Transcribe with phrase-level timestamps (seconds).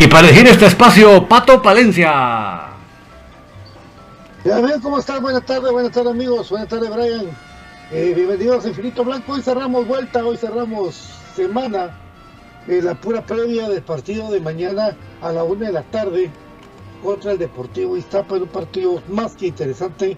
[0.00, 2.66] Y para elegir este espacio, Pato Palencia.
[4.80, 7.26] Cómo están, buenas tardes, buenas tardes amigos, buenas tardes Brian.
[7.90, 10.94] Eh, bienvenidos a Infinito Blanco, hoy cerramos vuelta, hoy cerramos
[11.34, 11.98] semana,
[12.68, 16.30] eh, la pura previa del partido de mañana a la una de la tarde
[17.02, 20.16] contra el Deportivo Iztapa, en un partido más que interesante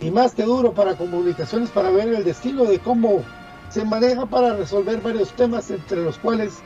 [0.00, 3.24] y más que duro para comunicaciones, para ver el destino de cómo
[3.70, 6.62] se maneja para resolver varios temas, entre los cuales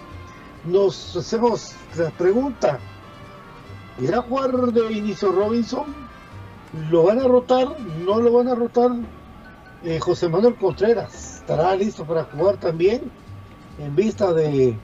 [0.64, 2.78] nos hacemos la pregunta,
[4.00, 5.94] ¿irá a jugar de inicio Robinson?
[6.90, 7.76] ¿Lo van a rotar?
[8.04, 8.92] ¿No lo van a rotar?
[9.82, 13.10] Eh, José Manuel Contreras estará listo para jugar también
[13.78, 14.76] en vista de,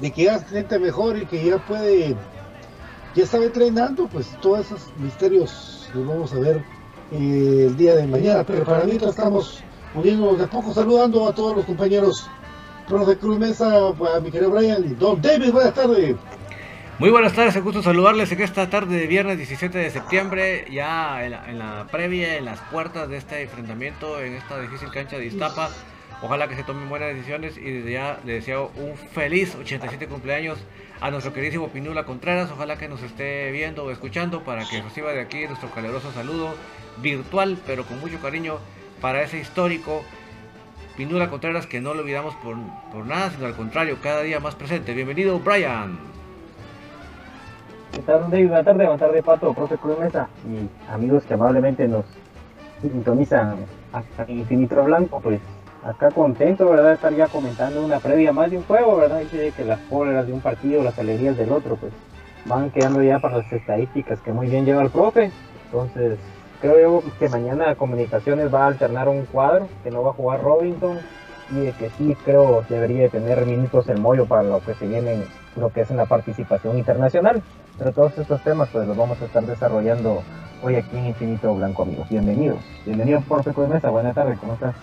[0.00, 2.14] que ya es gente mejor y que ya puede,
[3.14, 6.62] ya está entrenando, pues todos esos misterios los vamos a ver
[7.10, 8.44] eh, el día de mañana.
[8.44, 9.62] Pero para mientras estamos
[9.94, 12.28] uniéndonos de poco, saludando a todos los compañeros
[12.88, 14.98] profe Cruz Mesa, a mi querido Brian.
[14.98, 16.16] Don David, buenas tardes.
[16.98, 21.24] Muy buenas tardes, un gusto saludarles en esta tarde de viernes 17 de septiembre, ya
[21.24, 25.70] en la, previa, en las puertas de este enfrentamiento en esta difícil cancha de Iztapa.
[26.22, 30.58] Ojalá que se tomen buenas decisiones y desde ya le deseo un feliz 87 cumpleaños
[31.00, 32.50] a nuestro queridísimo Pinula Contreras.
[32.52, 36.54] Ojalá que nos esté viendo o escuchando para que reciba de aquí nuestro caluroso saludo
[37.02, 38.58] virtual, pero con mucho cariño
[39.00, 40.04] para ese histórico
[40.96, 42.56] Pinula Contreras que no lo olvidamos por,
[42.92, 44.94] por nada, sino al contrario, cada día más presente.
[44.94, 45.98] Bienvenido, Brian.
[47.92, 48.46] ¿Qué tal, David?
[48.46, 52.04] Buenas tardes, buenas tardes, Pato, profe Cruz Mesa y amigos que amablemente nos
[52.80, 53.56] sintonizan
[53.92, 55.40] hasta Infinito Blanco, pues
[55.84, 56.92] acá contento, ¿verdad?
[56.92, 59.20] Estar ya comentando una previa más de un juego, ¿verdad?
[59.20, 61.92] Dice que las cóleras de un partido, las alegrías del otro, pues
[62.46, 65.32] van quedando ya para las estadísticas que muy bien lleva el profe.
[65.66, 66.18] Entonces,
[66.64, 70.42] creo yo que mañana Comunicaciones va a alternar un cuadro, que no va a jugar
[70.42, 70.98] Robinson
[71.50, 74.86] y de que sí creo debería de tener minutos el mollo para lo que se
[74.86, 75.24] viene,
[75.56, 77.42] lo que es en la participación internacional.
[77.76, 80.22] Pero todos estos temas pues los vamos a estar desarrollando
[80.62, 82.08] hoy aquí en Infinito Blanco, amigos.
[82.08, 82.60] Bienvenidos.
[82.86, 83.90] Bienvenidos, por de Mesa.
[83.90, 84.74] Buenas tardes, ¿cómo estás?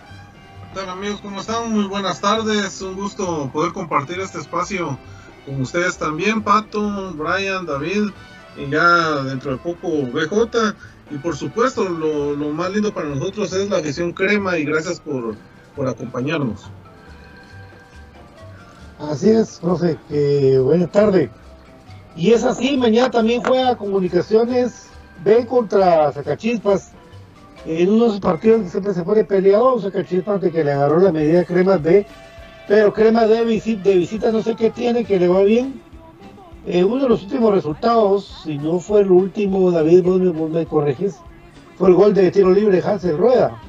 [0.75, 1.19] ¿Qué amigos?
[1.21, 1.71] ¿Cómo están?
[1.71, 2.79] Muy buenas tardes.
[2.83, 4.99] Un gusto poder compartir este espacio
[5.47, 8.11] con ustedes también, Pato, Brian, David,
[8.55, 10.75] y ya dentro de poco BJ.
[11.11, 15.35] Y por supuesto, lo, más lindo para nosotros es la visión crema y gracias por,
[15.75, 16.69] por acompañarnos.
[18.97, 19.97] Así es, profe.
[20.09, 21.29] Eh, buenas tardes.
[22.15, 24.87] Y es así, mañana también juega Comunicaciones
[25.23, 26.91] B contra Zacachispas.
[27.65, 30.99] En uno de esos partidos que siempre se pone peleado, Zacachispas de que le agarró
[30.99, 32.05] la medida Cremas B.
[32.69, 35.81] Pero Cremas de visita, de visita no sé qué tiene, que le va bien.
[36.65, 41.17] Eh, uno de los últimos resultados, si no fue el último, David, vos me, corregís,
[41.77, 43.59] fue el gol de tiro libre de Hansel Rueda.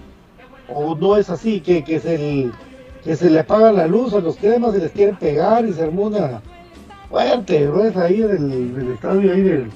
[0.68, 4.80] O no es así, que, que, se le apaga la luz a los cremas y
[4.80, 6.42] les quieren pegar y se armó una,
[7.12, 8.00] fuerte, ¿no?
[8.00, 9.70] ahí del, del estadio ahí del,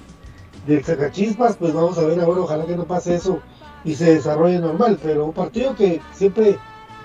[0.66, 3.40] del Zacachispas, pues vamos a ver ahora, ojalá que no pase eso
[3.84, 6.58] y se desarrolle normal, pero un partido que siempre,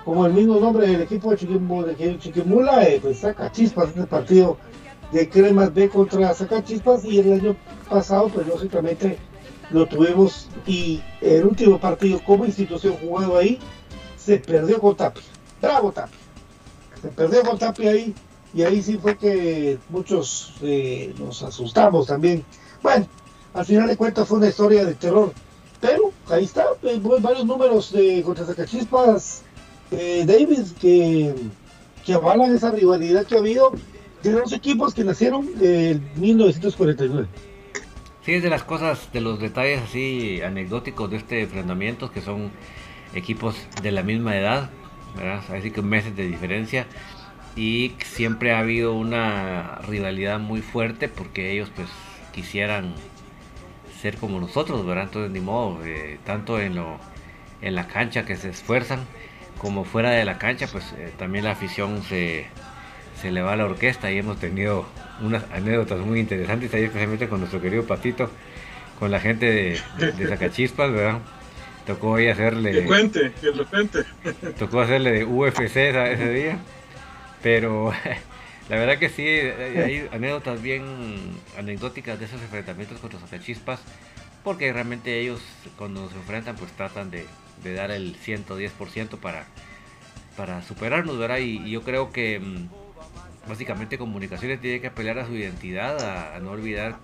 [0.06, 4.58] como el mismo nombre del equipo de, Chiquimula, eh, pues Zacachispas, este partido
[5.12, 7.56] de Cremas B contra Zacachispas y el año
[7.90, 9.18] pasado, pues lógicamente
[9.70, 13.60] lo tuvimos y el último partido como institución jugado ahí
[14.18, 15.22] se perdió con Tapi.
[15.62, 16.14] Bravo Tapi.
[17.02, 18.16] Se perdió con Tapi ahí
[18.54, 22.46] y ahí sí fue que muchos eh, nos asustamos también.
[22.82, 23.08] Bueno,
[23.54, 25.34] al final de cuentas fue una historia de terror,
[25.80, 29.44] pero ahí está, eh, varios números de contra Zacachispas,
[29.92, 31.34] eh, David, que,
[32.06, 33.72] que avalan esa rivalidad que ha habido
[34.24, 37.28] de los equipos que nacieron en 1949.
[38.26, 42.52] Sí, es de las cosas, de los detalles así anecdóticos de este enfrentamiento, que son
[43.14, 44.70] equipos de la misma edad,
[45.16, 45.42] ¿verdad?
[45.52, 46.86] Así que meses de diferencia
[47.56, 51.90] y siempre ha habido una rivalidad muy fuerte porque ellos pues
[52.32, 52.94] quisieran
[54.02, 55.06] ser como nosotros, ¿verdad?
[55.06, 56.98] Entonces ni modo, eh, tanto en lo
[57.62, 59.06] en la cancha que se esfuerzan
[59.58, 62.48] como fuera de la cancha, pues eh, también la afición se,
[63.22, 64.86] se le va a la orquesta y hemos tenido
[65.22, 68.30] unas anécdotas muy interesantes ahí especialmente con nuestro querido Patito,
[69.00, 71.20] con la gente de, de Zacachispas, ¿verdad?
[71.86, 72.72] Tocó ahí hacerle...
[72.72, 74.04] Que cuente, que lo cuente.
[74.58, 76.60] Tocó hacerle de UFC ese día.
[77.42, 77.92] Pero
[78.70, 80.84] la verdad que sí, hay anécdotas bien
[81.58, 83.82] anecdóticas de esos enfrentamientos contra los chispas,
[84.44, 85.42] porque realmente ellos
[85.78, 87.26] cuando se enfrentan pues tratan de,
[87.74, 89.46] dar el 110% para,
[90.38, 91.40] para superarnos, ¿verdad?
[91.40, 92.81] Y, yo creo que mm,
[93.48, 96.98] básicamente comunicaciones tiene que apelar a su identidad, a, no olvidar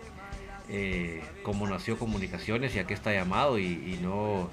[0.70, 4.50] eh, cómo nació comunicaciones y a qué está llamado y, no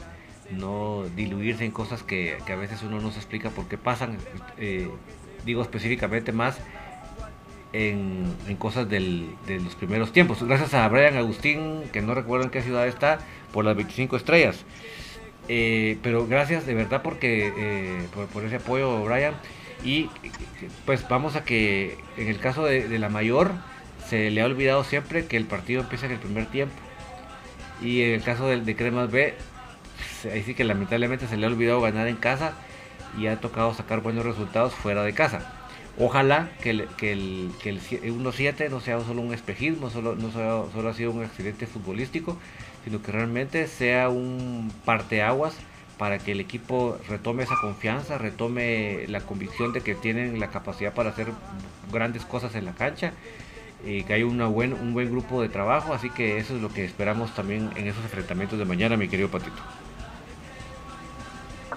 [1.17, 4.19] diluirse en cosas que, a veces uno no se explica por qué pasan.
[4.59, 4.89] Eh,
[5.45, 6.59] digo específicamente más
[7.75, 9.01] en, cosas de
[9.63, 10.43] los primeros tiempos.
[10.43, 13.19] Gracias a Brian Agustín, que no recuerdo en qué ciudad está,
[13.53, 14.65] por las 25 estrellas.
[15.49, 19.35] Eh, pero gracias de verdad porque eh, por, ese apoyo, Brian.
[19.85, 20.09] Y
[20.87, 23.53] pues vamos a que en el caso de, la mayor
[24.09, 26.75] se le ha olvidado siempre que el partido empieza en el primer tiempo.
[27.83, 29.35] Y en el caso de, de Cremas B,
[30.33, 32.55] ahí sí que lamentablemente se le ha olvidado ganar en casa
[33.19, 35.53] y ha tocado sacar buenos resultados fuera de casa.
[35.99, 40.33] Ojalá que el, que el, que el 1-7 no sea solo un espejismo, solo, no
[40.33, 42.37] sea, solo ha sido un accidente futbolístico,
[42.85, 45.57] sino que realmente sea un parteaguas
[45.99, 50.93] para que el equipo retome esa confianza, retome la convicción de que tienen la capacidad
[50.93, 51.29] para hacer
[51.93, 53.13] grandes cosas en la cancha
[53.85, 56.73] y que hay una buen, un buen grupo de trabajo, así que eso es lo
[56.73, 59.63] que esperamos también en esos enfrentamientos de mañana, mi querido Patito.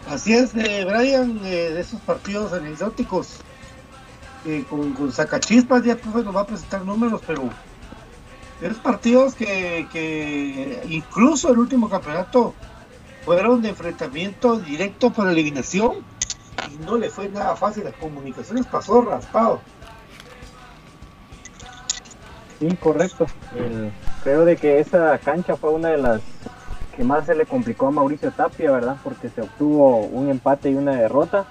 [0.10, 3.42] Así es, eh, Brian, eh, de esos partidos anecdóticos.
[4.46, 7.50] eh, con, con Sacachispas ya pues, nos va a presentar números, pero
[8.62, 12.56] esos partidos que incluso el último campeonato
[13.28, 15.96] fueron de enfrentamiento directo por eliminación
[16.72, 17.84] y no le fue nada fácil.
[17.84, 19.60] Las comunicaciones pasó raspado.
[22.58, 23.28] Sí, correcto.
[24.24, 26.22] creo de que esa cancha fue una de las
[26.96, 28.96] que más se le complicó a Mauricio Tapia, ¿verdad?
[29.04, 31.48] Porque se obtuvo un empate y una derrota.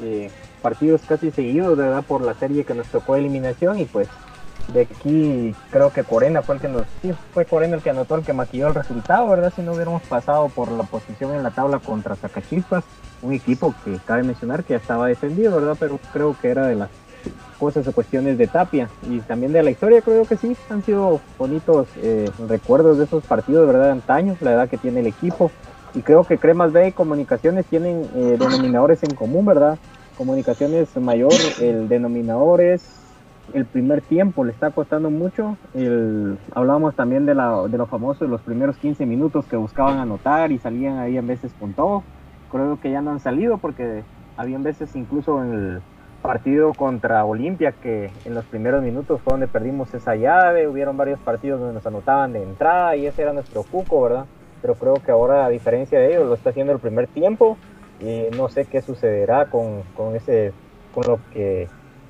[0.00, 0.30] Eh,
[0.62, 2.04] partidos casi seguidos, ¿verdad?
[2.04, 4.08] Por la serie que nos tocó eliminación y pues
[4.72, 6.84] de aquí creo que Corena fue el que nos
[7.32, 10.48] fue Corena el que anotó el que maquilló el resultado verdad si no hubiéramos pasado
[10.48, 12.84] por la posición en la tabla contra Zacachispas
[13.22, 16.74] un equipo que cabe mencionar que ya estaba defendido verdad pero creo que era de
[16.74, 16.90] las
[17.58, 18.88] cosas o cuestiones de Tapia.
[19.08, 23.24] Y también de la historia creo que sí han sido bonitos eh, recuerdos de esos
[23.24, 25.50] partidos verdad de antaño la edad que tiene el equipo.
[25.94, 29.78] Y creo que Cremas B y Comunicaciones tienen eh, denominadores en común verdad
[30.18, 32.82] Comunicaciones mayor el denominador es
[33.54, 35.56] el primer tiempo le está costando mucho.
[35.74, 39.98] El, hablábamos también de, la, de lo famoso de los primeros 15 minutos que buscaban
[39.98, 42.02] anotar y salían ahí en veces con todo.
[42.50, 44.02] Creo que ya no han salido porque
[44.36, 45.80] habían veces incluso en el
[46.22, 50.68] partido contra Olimpia que en los primeros minutos fue donde perdimos esa llave.
[50.68, 54.26] Hubieron varios partidos donde nos anotaban de entrada y ese era nuestro cuco, ¿verdad?
[54.60, 57.56] Pero creo que ahora a diferencia de ellos lo está haciendo el primer tiempo
[58.00, 60.52] y no sé qué sucederá con, con ese
[60.94, 61.68] con lo que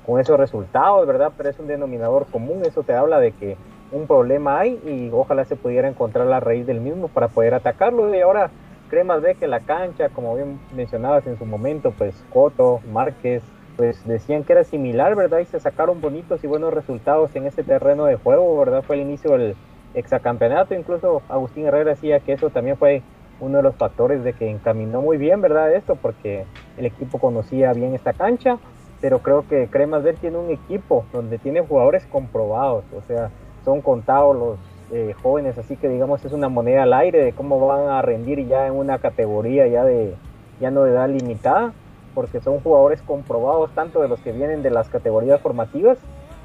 [0.09, 1.31] con esos resultados, ¿verdad?
[1.37, 3.57] Pero es un denominador común, eso te habla de que
[3.91, 8.13] un problema hay y ojalá se pudiera encontrar la raíz del mismo para poder atacarlo.
[8.13, 8.49] Y ahora
[8.89, 13.43] Cremas ve que la cancha, como bien mencionabas en su momento, pues Coto, Márquez,
[13.77, 15.39] pues decían que era similar, ¿verdad?
[15.39, 18.81] Y se sacaron bonitos y buenos resultados en ese terreno de juego, ¿verdad?
[18.81, 19.55] Fue el inicio del
[19.93, 23.03] exacampeonato, incluso Agustín Herrera decía que eso también fue
[23.39, 25.71] uno de los factores de que encaminó muy bien, ¿verdad?
[25.71, 26.45] Esto, porque
[26.77, 28.57] el equipo conocía bien esta cancha
[29.01, 33.29] pero creo que Cremas Ver tiene un equipo donde tiene jugadores comprobados, o sea,
[33.63, 34.57] son contados los
[34.91, 38.47] eh, jóvenes, así que digamos es una moneda al aire de cómo van a rendir
[38.47, 40.15] ya en una categoría ya de
[40.59, 41.73] ya no de edad limitada,
[42.13, 45.97] porque son jugadores comprobados tanto de los que vienen de las categorías formativas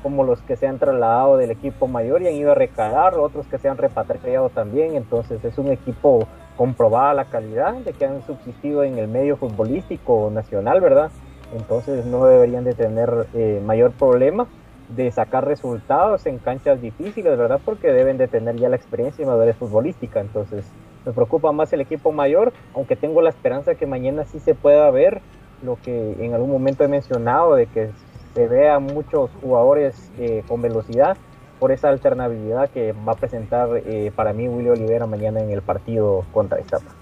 [0.02, 3.46] como los que se han trasladado del equipo mayor y han ido a recalar, otros
[3.46, 8.22] que se han repatriado también, entonces es un equipo comprobada la calidad de que han
[8.26, 11.10] subsistido en el medio futbolístico nacional, ¿verdad?
[11.52, 14.46] Entonces no deberían de tener eh, mayor problema
[14.88, 17.60] de sacar resultados en canchas difíciles, ¿verdad?
[17.64, 20.64] Porque deben de tener ya la experiencia y madurez futbolística, entonces
[21.06, 24.90] me preocupa más el equipo mayor, aunque tengo la esperanza que mañana sí se pueda
[24.90, 25.20] ver
[25.62, 27.90] lo que en algún momento he mencionado, de que
[28.34, 31.16] se vea muchos jugadores eh, con velocidad
[31.58, 35.62] por esa alternabilidad que va a presentar eh, para mí Willy Olivera mañana en el
[35.62, 36.93] partido contra Estapa.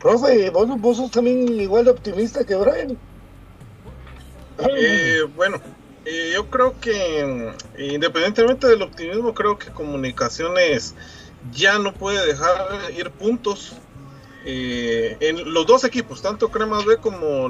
[0.00, 2.96] Profe, vos, vos sos también igual de optimista que Brian.
[4.58, 5.60] Eh, bueno,
[6.04, 10.94] eh, yo creo que independientemente del optimismo, creo que Comunicaciones
[11.52, 13.74] ya no puede dejar ir puntos
[14.44, 17.48] eh, en los dos equipos, tanto Cremas B como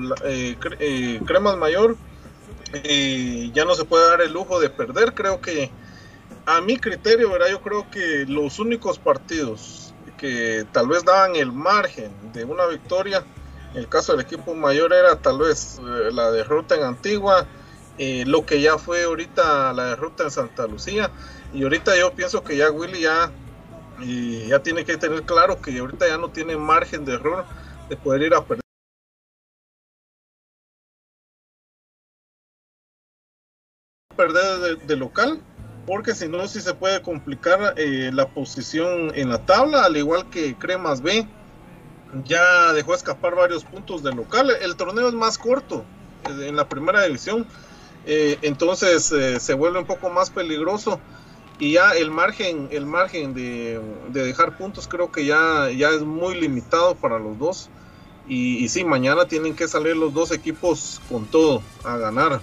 [1.27, 1.97] Cremas Mayor.
[3.53, 5.15] ya no se puede dar el lujo de perder.
[5.15, 5.71] Creo que
[6.47, 7.49] a mi criterio, ¿verdad?
[7.51, 9.78] yo creo que los únicos partidos
[10.19, 13.25] que tal vez daban el margen de una victoria.
[13.73, 17.47] En el caso del equipo mayor era tal vez eh, la derrota en Antigua,
[17.97, 21.11] eh, lo que ya fue ahorita la derrota en Santa Lucía.
[21.55, 23.31] Y ahorita yo pienso que ya Willy ya,
[24.01, 27.47] ya tiene que tener claro que ahorita ya no tiene margen de error
[27.89, 28.63] de poder ir a perder.
[34.17, 35.41] perder de local
[35.89, 40.29] porque si no, sí se puede complicar eh, la posición en la tabla, al igual
[40.29, 41.27] que Cremas B.
[42.25, 44.51] Ya dejó escapar varios puntos del local.
[44.61, 45.85] El torneo es más corto
[46.29, 47.47] eh, en la primera división,
[48.05, 51.01] eh, entonces se vuelve un poco más peligroso
[51.59, 53.81] y ya el margen, el margen de,
[54.11, 57.71] dejar puntos creo que ya, ya es muy limitado para los dos.
[58.31, 62.43] Y sí, mañana tienen que salir los dos equipos con todo a ganar.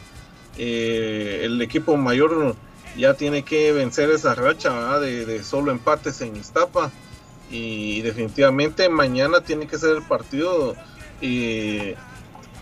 [0.57, 2.55] el equipo mayor
[2.97, 6.91] ya tiene que vencer esa racha de, solo empates en Iztapa.
[7.51, 10.75] Y definitivamente mañana tiene que ser el partido
[11.21, 11.93] y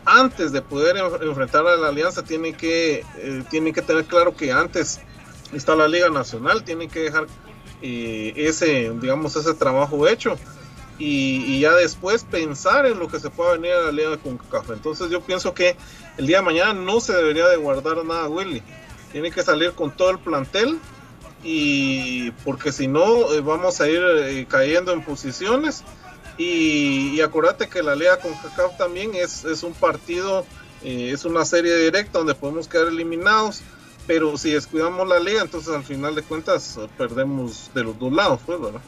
[0.05, 4.99] antes de poder enfrentar a la alianza tiene que eh, que tener claro que antes
[5.53, 7.27] está la liga nacional tiene que dejar
[7.81, 10.37] eh, ese digamos ese trabajo hecho
[10.99, 14.73] y, ya después pensar en lo que se pueda venir a la liga con café
[14.73, 15.75] entonces yo pienso que
[16.17, 18.61] el día de mañana no se debería de guardar nada Willy
[19.13, 20.77] tiene que salir con todo el plantel
[21.41, 25.83] y porque si no eh, vamos a ir eh, cayendo en posiciones
[26.37, 30.45] y, y, acuérdate que la liga con CACAF también es, es un partido
[30.83, 33.61] Eh, es una serie directa donde podemos quedar eliminados,
[34.05, 38.41] pero si descuidamos la liga, entonces al final de cuentas perdemos de los dos lados,
[38.45, 38.81] pues, ¿verdad?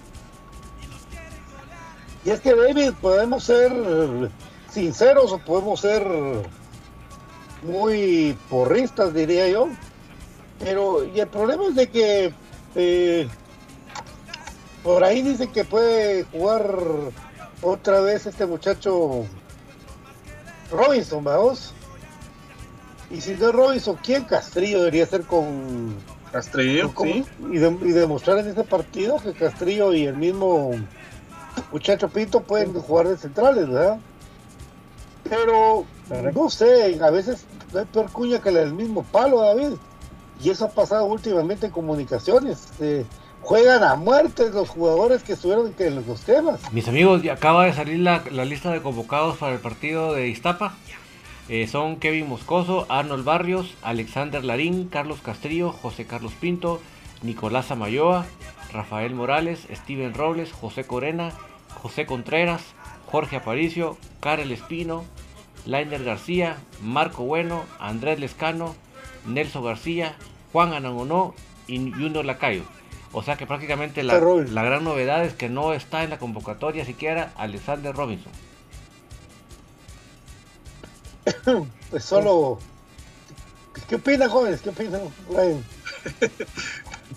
[2.26, 3.72] Y es que, David, podemos ser
[4.70, 6.06] sinceros o podemos ser
[7.64, 9.70] muy porristas, diría yo.
[10.66, 12.34] Pero, y el problema es de que
[12.74, 13.28] eh,
[14.84, 16.76] por ahí dicen que puede jugar
[17.62, 19.26] otra vez este muchacho
[20.72, 21.72] Robinson, vamos.
[23.12, 25.98] Y si no es Robinson, ¿quién Castrillo debería ser con
[26.32, 26.92] Castrillo?
[27.00, 27.24] sí.
[27.52, 30.72] Y, y, demostrar en ese partido que Castrillo y el mismo
[31.72, 34.00] muchacho Pinto pueden jugar de centrales, ¿verdad?
[35.30, 35.86] Pero
[36.34, 39.74] no sé, a veces no hay peor cuña que la del mismo palo, David.
[40.44, 42.70] Y eso ha pasado últimamente en comunicaciones.
[42.80, 43.06] Eh,
[43.42, 46.60] juegan a muerte los jugadores que estuvieron en los temas.
[46.72, 50.76] Mis amigos, acaba de salir la, lista de convocados para el partido de Iztapa.
[51.48, 56.82] Eh, son Kevin Moscoso, Arnold Barrios, Alexander Larín, Carlos Castrillo, José Carlos Pinto,
[57.22, 58.26] Nicolás Amayoa,
[58.74, 61.32] Rafael Morales, Steven Robles, José Corena,
[61.82, 62.62] José Contreras,
[63.06, 65.06] Jorge Aparicio, Karel Espino,
[65.66, 68.76] Lainer García, Marco Bueno, Andrés Lescano,
[69.26, 70.16] Nelson García,
[70.52, 71.34] Juan Anangonó
[71.68, 72.64] y Junior Lacayo.
[73.12, 76.84] O sea que prácticamente la, la, gran novedad es que no está en la convocatoria
[76.84, 78.32] siquiera Alexander Robinson.
[81.90, 82.60] Pues solo.
[83.88, 84.62] ¿Qué opina, jóvenes?
[84.62, 85.00] ¿Qué opina,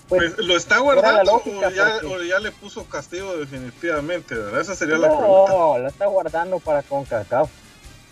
[0.07, 4.61] Pues, lo está guardando o, ya, le puso castigo definitivamente, ¿verdad?
[4.61, 5.51] Esa sería la pregunta.
[5.51, 7.49] No, lo está guardando para CONCACAF.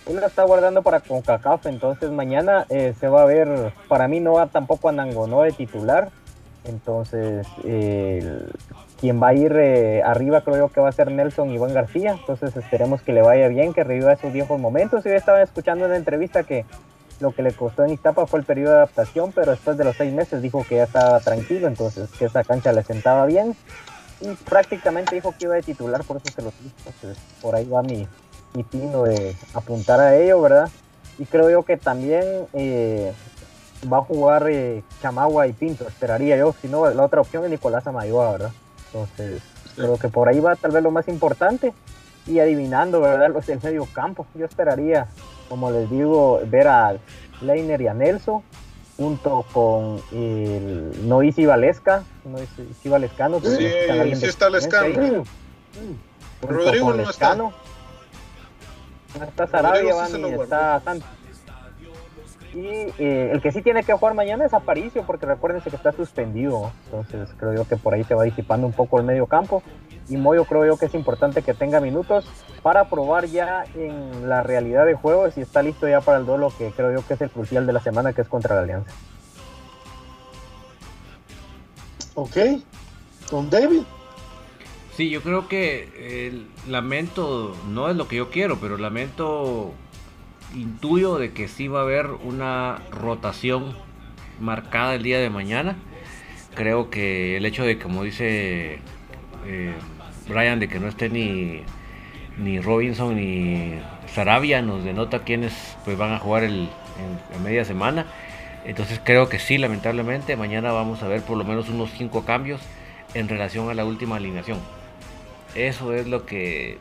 [0.10, 4.20] Él lo está guardando para CONCACAF, entonces mañana eh, se va a ver, para mí
[4.20, 6.10] no va tampoco a Nangonó de titular,
[6.64, 7.46] entonces
[9.00, 12.12] quien va a ir eh, arriba creo yo que va a ser Nelson Iván García,
[12.12, 15.04] entonces esperemos que le vaya bien, que reviva esos viejos momentos.
[15.04, 16.66] Yo estaba escuchando en la entrevista que
[17.20, 19.96] lo que le costó en Iztapa fue el periodo de adaptación, pero después de los
[19.96, 23.56] seis meses dijo que ya estaba tranquilo, entonces que esa cancha le sentaba bien.
[24.20, 27.84] Y prácticamente dijo que iba a titular, por eso se lo Entonces, por ahí va
[27.84, 28.08] mi,
[28.54, 30.70] mi pino de apuntar a ello, ¿verdad?
[31.20, 33.14] Y creo yo que también eh,
[33.92, 36.54] va a jugar eh, Chamagua y Pinto, esperaría yo.
[36.62, 38.52] Si no, la otra opción es Nicolás Amayoa, ¿verdad?
[38.88, 39.42] Entonces,
[39.76, 41.74] creo que por ahí va tal vez lo más importante.
[42.26, 43.30] Y adivinando, ¿verdad?
[43.30, 44.26] Los del medio campo.
[44.36, 45.08] Yo esperaría
[45.50, 46.96] como les digo, ver a
[47.42, 48.42] Leiner y a Nelson
[48.98, 53.40] junto con el Noisi Valesca, Noisi Valescano.
[53.40, 55.24] Sí, sí está Lescano.
[56.42, 57.38] Rodrigo no está.
[59.26, 61.10] Está Sarabia, van, y está Santos.
[62.54, 62.66] Y
[62.98, 66.72] eh, el que sí tiene que jugar mañana es Aparicio, porque recuérdense que está suspendido.
[66.86, 69.62] Entonces creo yo que por ahí se va disipando un poco el medio campo.
[70.10, 72.26] Y Moyo creo yo que es importante que tenga minutos
[72.64, 76.52] para probar ya en la realidad de juego si está listo ya para el duelo
[76.58, 78.92] que creo yo que es el crucial de la semana, que es contra la Alianza.
[82.16, 82.38] Ok,
[83.30, 83.84] con David.
[84.98, 89.76] Sí, yo creo que el lamento no es lo que yo quiero, pero lamento
[90.56, 93.76] intuyo de que sí va a haber una rotación
[94.40, 95.76] marcada el día de mañana.
[96.56, 98.80] Creo que el hecho de, como dice
[99.46, 99.76] eh,
[100.28, 101.62] Brian, de que no esté ni,
[102.40, 106.70] ni Robinson ni Sarabia, nos denota quiénes pues, van a jugar el,
[107.36, 108.08] en, media semana.
[108.66, 112.62] Entonces creo que sí, lamentablemente, mañana vamos a ver por lo menos unos 5 cambios
[113.14, 114.58] en relación a la última alineación.
[115.56, 116.78] Eso es lo que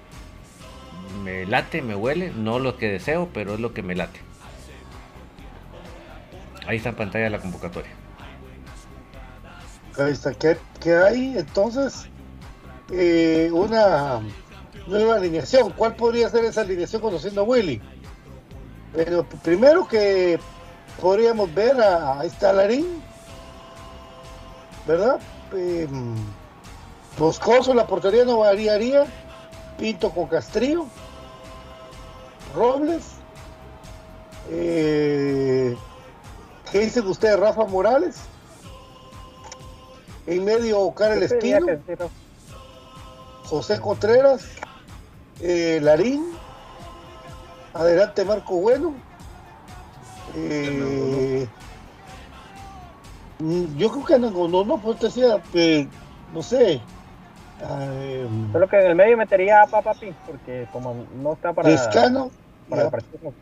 [1.23, 4.21] me late, me huele, no lo que deseo, pero es lo que me late.
[6.67, 7.91] Ahí está en pantalla la convocatoria.
[9.99, 10.57] Ahí está, ¿qué,
[10.95, 12.09] hay entonces?
[12.91, 14.21] Eh, una
[14.87, 15.73] nueva alineación.
[15.73, 17.81] ¿Cuál podría ser esa alineación conociendo a Willy?
[18.95, 20.39] Pero primero que
[21.01, 23.03] podríamos ver a, a Larín,
[24.87, 25.19] ¿verdad?
[25.55, 25.89] Eh,
[27.19, 29.07] Moscoso, la portería no variaría.
[29.79, 30.87] Pinto con Castrillo.
[32.55, 33.05] Robles.
[34.51, 35.77] Eh,
[36.71, 38.17] ¿Qué dicen ustedes, Rafa Morales?
[40.27, 41.67] En medio, Karel Espino.
[43.45, 44.45] José Contreras.
[45.41, 46.33] Eh, Larín.
[47.75, 48.95] Adelante, Marco Bueno.
[50.35, 51.47] Eh,
[53.77, 55.43] yo creo que no, no, no, pues decía,
[56.35, 56.81] no sé,
[58.53, 61.69] Solo que en el medio metería a Papi, porque como no está para,
[62.69, 63.33] para el partido.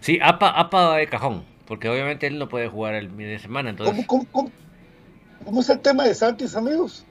[0.00, 3.70] Sí, APA, APA de cajón, porque obviamente él no puede jugar el fin de semana.
[3.70, 4.06] Entonces...
[4.06, 4.26] ¿Cómo,
[5.44, 7.04] cómo, es el tema de Santis, amigos?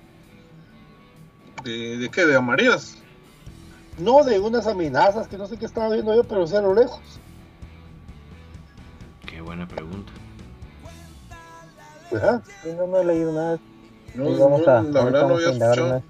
[1.63, 2.25] ¿De, de qué?
[2.25, 2.97] ¿De amarillas?
[3.97, 6.73] No, de unas amenazas que no sé qué estaba viendo yo, pero sea a lo
[6.73, 7.19] lejos.
[9.47, 10.11] Buena pregunta.
[12.13, 12.43] Ajá.
[12.65, 13.57] No, no he leído nada.
[14.17, 15.89] No, a- la verdad no había escuchado.
[15.89, 16.03] más.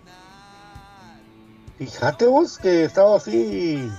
[1.77, 3.91] Fíjate vos que estaba así.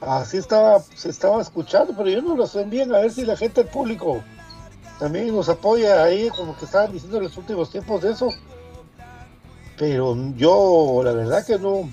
[0.00, 3.36] Así estaba, se estaba escuchando, pero yo no lo sé bien, a ver si la
[3.36, 4.22] gente del público
[4.98, 8.28] también nos apoya ahí, como que estaban diciendo en los últimos tiempos de eso.
[9.78, 11.88] Pero yo, la verdad que no.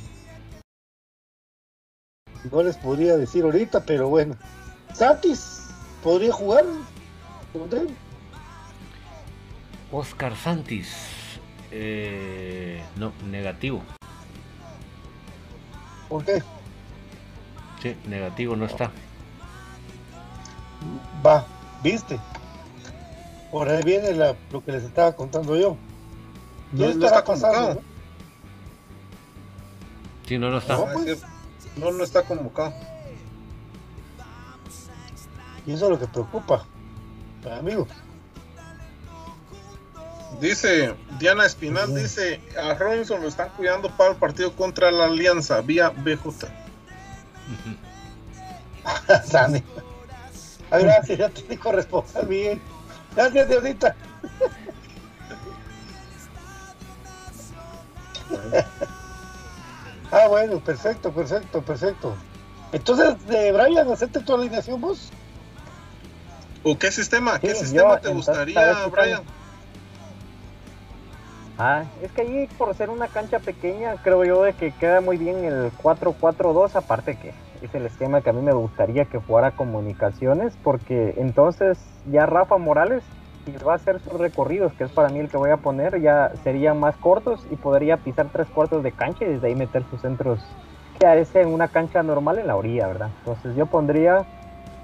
[2.52, 4.36] No les podría decir ahorita, pero bueno.
[4.94, 5.68] Santis,
[6.04, 6.66] ¿podría jugar?
[7.54, 7.88] ¿Dónde?
[9.92, 10.92] Oscar Santis.
[11.72, 13.82] Eh, no, negativo.
[16.08, 16.42] ¿Por qué?
[17.82, 18.92] Sí, negativo no está.
[21.26, 21.46] Va,
[21.84, 22.20] viste.
[23.52, 25.78] Por ahí viene la- lo que les estaba contando yo.
[26.72, 27.82] No, ¿Qué no estará está convocado.
[30.28, 30.74] Sí, no, no está.
[30.78, 31.22] No, pues.
[31.78, 32.74] No, no está convocado.
[35.66, 36.64] Y eso es lo que preocupa.
[37.60, 37.88] Amigos.
[40.40, 45.60] Dice Diana Espinal, dice a Robinson lo están cuidando para el partido contra la Alianza
[45.62, 46.48] vía BJ.
[49.26, 49.64] Sani.
[50.72, 52.62] Gracias, ya te dijo responder bien.
[53.16, 53.96] Gracias, Diosita.
[60.12, 62.16] ah, bueno, perfecto, perfecto, perfecto.
[62.72, 65.10] Entonces, de Brian, ¿acepte tu alineación vos?
[66.64, 67.40] ¿O qué sistema?
[67.40, 69.39] ¿Qué Sí, sistema yo, te gustaría, ¿sabes qué Brian?
[71.62, 75.18] Ah, es que ahí por ser una cancha pequeña, creo yo de que queda muy
[75.18, 79.52] bien el 4-4-2, aparte que es el esquema que a mí me gustaría que jugara
[79.52, 81.78] comunicaciones, porque entonces
[82.10, 83.04] ya Rafa Morales,
[83.68, 86.32] va a hacer sus recorridos, que es para mí el que voy a poner, ya
[86.44, 90.00] serían más cortos y podría pisar tres cuartos de cancha y desde ahí meter sus
[90.00, 90.40] centros
[90.98, 93.10] que parece en una cancha normal en la orilla, ¿verdad?
[93.20, 94.26] Entonces yo pondría,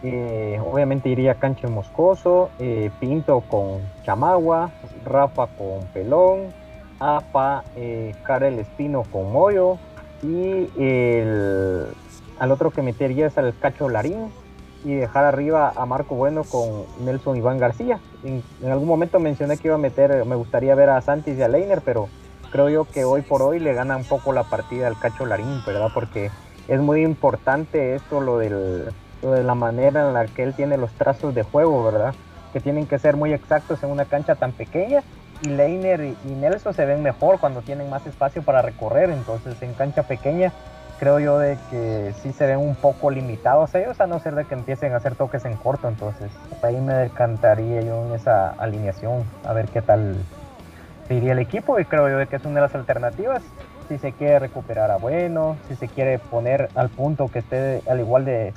[0.04, 4.72] eh, obviamente iría cancha en Moscoso, eh, Pinto con Chamagua,
[5.06, 6.54] Rafa con Pelón,
[7.00, 9.78] APA, eh, Karel Espino con Moyo
[10.24, 11.88] y el,
[12.40, 14.32] al otro que metería es al Cacho Larín
[14.84, 18.00] y dejar arriba a Marco Bueno con Nelson Iván García.
[18.24, 21.48] En, algún momento mencioné que iba a meter, me gustaría ver a Santis y a
[21.48, 22.08] Leiner, pero
[22.52, 25.62] creo yo que hoy por hoy le gana un poco la partida al Cacho Larín,
[25.66, 25.90] ¿verdad?
[25.94, 26.30] Porque
[26.68, 28.86] es muy importante esto, lo, del,
[29.24, 32.14] lo de la manera en la que él tiene los trazos de juego, ¿verdad?
[32.54, 35.02] Que tienen que ser muy exactos en una cancha tan pequeña
[35.42, 39.74] y Leiner y Nelson se ven mejor cuando tienen más espacio para recorrer, entonces en
[39.74, 40.52] cancha pequeña
[41.00, 44.46] creo yo de que sí se ven un poco limitados ellos a no ser de
[44.46, 46.32] que empiecen a hacer toques en corto, entonces
[46.64, 50.16] ahí me decantaría yo en esa alineación a ver qué tal
[51.10, 53.44] iría el equipo y creo yo de que es una de las alternativas
[53.88, 58.00] si se quiere recuperar a Bueno, si se quiere poner al punto que esté al
[58.00, 58.54] igual de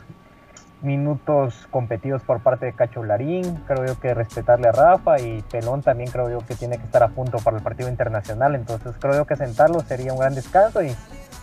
[0.83, 5.83] minutos competidos por parte de Cacho Larín, creo yo que respetarle a Rafa y Pelón
[5.83, 9.15] también creo yo que tiene que estar a punto para el partido internacional, entonces creo
[9.15, 10.95] yo que sentarlo sería un gran descanso y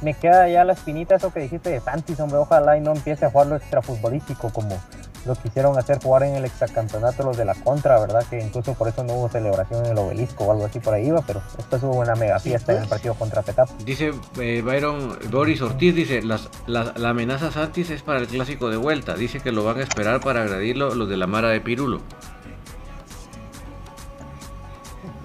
[0.02, 3.26] me queda ya la espinita eso que dijiste de Santis, hombre, ojalá y no empiece
[3.26, 4.78] a jugar lo extrafutbolístico como
[5.26, 8.26] lo quisieron hacer jugar en el exacampeonato los de la contra, ¿verdad?
[8.30, 11.08] Que incluso por eso no hubo celebración en el obelisco o algo así por ahí
[11.08, 13.70] iba, pero después hubo una mega fiesta en el partido contra Petap.
[13.84, 18.70] Dice eh, Byron Boris Ortiz, dice, las, la, la amenaza Santis es para el clásico
[18.70, 19.16] de vuelta.
[19.16, 22.02] Dice que lo van a esperar para agredirlo los de la Mara de Pirulo.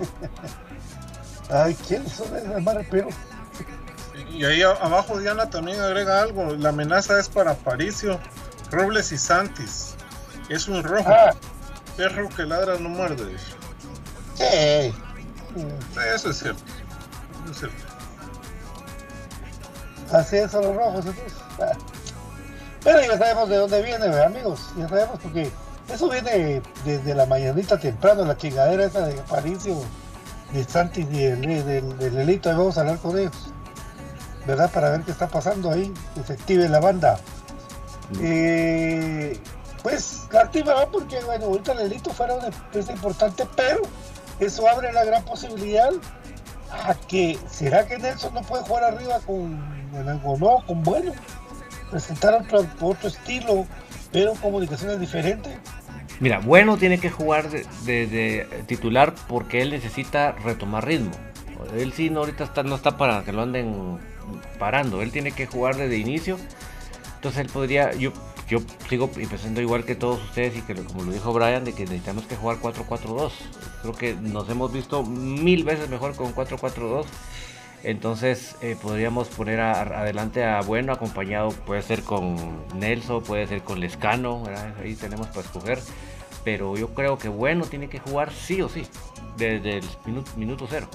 [1.51, 3.09] Ay, ¿quiénes son esas madre pero?
[4.33, 6.55] Y ahí abajo Diana también agrega algo.
[6.57, 8.21] La amenaza es para Paricio,
[8.71, 9.89] Robles y Santis.
[10.51, 11.09] Es un rojo.
[11.11, 11.33] Ah,
[11.97, 13.25] Perro que ladra no muerde.
[14.37, 14.45] sí.
[15.55, 16.63] Sí, Eso es cierto.
[17.45, 17.85] Eso es cierto.
[20.13, 21.07] Así es, son los rojos.
[21.07, 21.33] entonces.
[21.61, 21.73] Ah.
[22.85, 24.71] Pero ya sabemos de dónde viene, ¿verdad, amigos.
[24.77, 25.51] Ya sabemos porque
[25.93, 29.77] eso viene desde la mañanita temprano, la chingadera esa de Aparicio,
[30.53, 32.49] de Santis y del, del, del Lelito.
[32.51, 33.53] Ahí vamos a hablar con ellos,
[34.47, 34.71] ¿verdad?
[34.71, 37.19] Para ver qué está pasando ahí, que se active la banda.
[38.21, 39.39] Eh,
[39.83, 43.83] pues activará porque, bueno, ahorita Lelito fuera una pieza importante, pero
[44.38, 45.90] eso abre la gran posibilidad
[46.71, 49.59] a que, ¿será que Nelson no puede jugar arriba con
[49.93, 51.12] no, con bueno?
[51.90, 53.66] Presentar otro, otro estilo,
[54.12, 55.53] pero comunicaciones diferentes.
[56.21, 61.12] Mira, bueno tiene que jugar de titular porque él necesita retomar ritmo.
[61.77, 63.99] Él sí no ahorita está, no está para que lo anden
[64.59, 65.03] parando.
[65.03, 66.38] Él tiene que jugar desde inicio.
[67.16, 68.12] Entonces él podría, yo,
[68.51, 68.59] yo
[68.89, 72.25] sigo pensando igual que todos ustedes y que como lo dijo Brian, de que necesitamos
[72.25, 73.31] que jugar 4-4-2.
[73.83, 77.07] Creo que nos hemos visto mil veces mejor con 4-4-2.
[77.85, 82.37] Entonces eh, podríamos poner adelante a Bueno acompañado, puede ser con
[82.75, 84.43] Nelson, puede ser con Lescano,
[84.83, 85.79] ahí tenemos para escoger.
[86.43, 88.85] Pero yo creo que Bueno tiene que jugar sí o sí,
[89.37, 90.89] desde el minuto, minuto cero.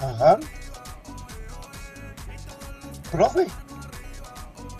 [0.00, 0.38] Ajá.
[3.10, 3.46] Profe.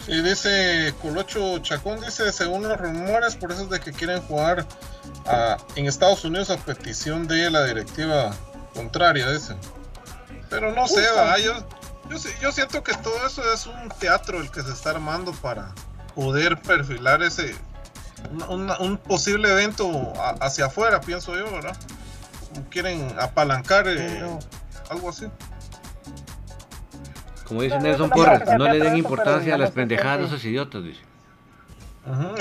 [0.08, 4.66] Sí, dice Colocho Chacón, dice, según los rumores, por eso es de que quieren jugar
[5.76, 8.34] en Estados Unidos a petición de la directiva
[8.74, 9.54] contraria, dice.
[10.48, 11.04] Pero no sé,
[11.44, 11.52] yo,
[12.40, 15.74] yo, siento que todo eso es un teatro el que se está armando para
[16.14, 17.54] poder perfilar ese,
[18.48, 21.76] un, posible evento hacia afuera, pienso yo, ¿verdad?
[22.70, 24.24] Quieren apalancar eh,
[24.88, 25.26] algo así.
[27.48, 31.00] Como dice Nelson Porras, no le den importancia a las pendejadas de esos idiotas, dice.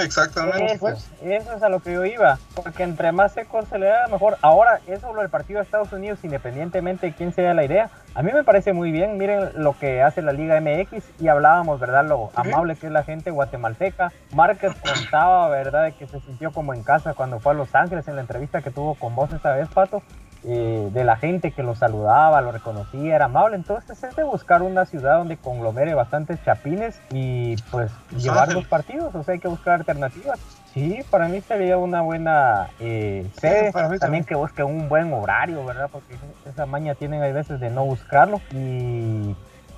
[0.03, 0.73] exactamente.
[0.73, 4.07] Eso, eso, es a lo que yo iba, porque entre más seco se le da,
[4.07, 4.37] mejor.
[4.41, 8.21] Ahora, eso lo del partido de Estados Unidos, independientemente de quién sea la idea, a
[8.21, 9.17] mí me parece muy bien.
[9.17, 12.05] Miren lo que hace la Liga MX y hablábamos, ¿verdad?
[12.05, 14.11] Lo amable que es la gente guatemalteca.
[14.33, 18.07] Márquez contaba, ¿verdad?, de que se sintió como en casa cuando fue a Los Ángeles
[18.09, 20.03] en la entrevista que tuvo con vos esta vez, Pato.
[20.49, 23.57] Eh, de la gente que lo saludaba, lo reconocía, era amable.
[23.57, 29.13] Entonces es de buscar una ciudad donde conglomere bastantes chapines y pues llevar los partidos,
[29.13, 30.39] o sea, hay que buscar alternativas.
[30.73, 35.89] Sí, para mí sería una buena eh, sede, también que busque un buen horario, ¿verdad?
[35.91, 39.35] Porque esa maña tienen a veces de no buscarlo y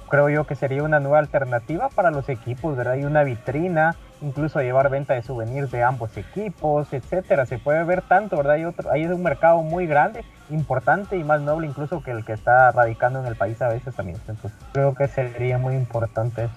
[0.07, 2.95] creo yo que sería una nueva alternativa para los equipos, ¿verdad?
[2.95, 7.47] Y una vitrina, incluso llevar venta de souvenirs de ambos equipos, etcétera.
[7.47, 8.53] Se puede ver tanto, ¿verdad?
[8.53, 12.33] Hay, otro, hay un mercado muy grande, importante y más noble incluso que el que
[12.33, 14.17] está radicando en el país a veces también.
[14.19, 16.53] Entonces, creo que sería muy importante eso.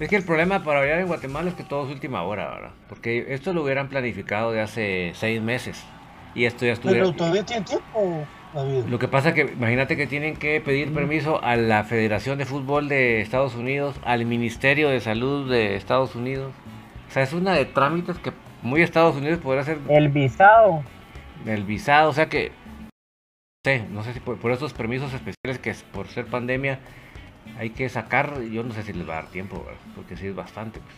[0.00, 2.70] Es que el problema para bailar en Guatemala es que todo es última hora, ¿verdad?
[2.88, 5.84] Porque esto lo hubieran planificado de hace seis meses.
[6.34, 7.04] Y esto ya estuviera...
[7.04, 8.26] Pero todavía tiene tiempo.
[8.88, 12.88] Lo que pasa que imagínate que tienen que pedir permiso a la Federación de Fútbol
[12.88, 16.52] de Estados Unidos, al Ministerio de Salud de Estados Unidos.
[17.08, 18.32] O sea, es una de trámites que
[18.62, 19.78] muy Estados Unidos podría hacer.
[19.88, 20.82] El visado.
[21.46, 22.52] El visado, o sea que.
[23.64, 26.80] No sé si por, esos permisos especiales que es por ser pandemia
[27.60, 30.34] hay que sacar, yo no sé si les va a dar tiempo, porque sí es
[30.34, 30.80] bastante.
[30.80, 30.96] Pues.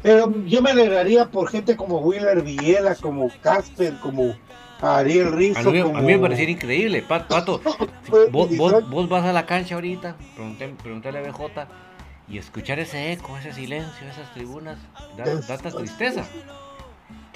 [0.00, 4.36] Pero yo me alegraría por gente como Willer Villela, como Casper, como
[4.80, 5.68] Ariel Rizzo.
[5.68, 7.60] A mí, me parecería increíble, Pato.
[8.30, 10.14] vos, vas a la cancha ahorita,
[10.80, 11.66] pregúntale a BJ,
[12.28, 14.78] y escuchar ese eco, ese silencio, esas tribunas,
[15.16, 16.24] da, tanta tristeza.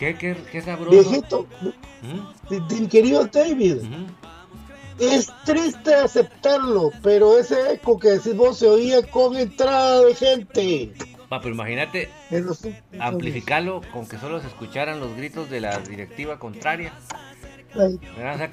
[0.01, 0.91] Qué, qué, qué sabroso.
[0.91, 1.47] Viejito,
[2.01, 2.87] ¿Mm?
[2.87, 3.83] querido David,
[4.99, 10.95] es triste aceptarlo, pero ese eco que decís vos se oía con entrada de gente.
[11.31, 12.09] Va, pero imagínate
[12.99, 16.95] amplificarlo con que solo se escucharan los gritos de la directiva contraria.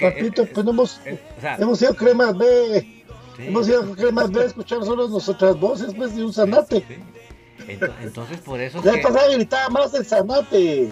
[0.02, 1.00] papito, pues no hemos,
[1.60, 3.06] hemos ido cremas B.
[3.40, 6.84] Hemos ido cremas B a escuchar solo nuestras voces pues, de un zanate.
[8.02, 8.84] Entonces, por eso.
[8.84, 10.92] Ya pasaba gritaba más el zanate.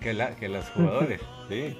[0.00, 1.20] Que, la, que los jugadores.
[1.48, 1.76] sí.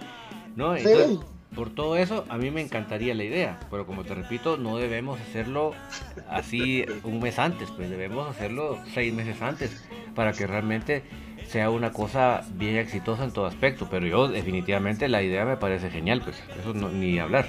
[0.57, 1.21] No, entonces,
[1.55, 5.21] por todo eso, a mí me encantaría la idea, pero como te repito, no debemos
[5.21, 5.73] hacerlo
[6.29, 11.05] así un mes antes, pues debemos hacerlo seis meses antes para que realmente
[11.49, 13.89] sea una cosa bien exitosa en todo aspecto.
[13.91, 17.49] Pero yo definitivamente la idea me parece genial, pues eso no, ni hablar.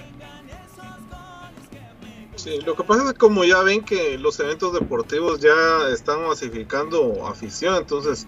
[2.36, 6.26] Sí, lo que pasa es que como ya ven que los eventos deportivos ya están
[6.26, 8.28] masificando afición, entonces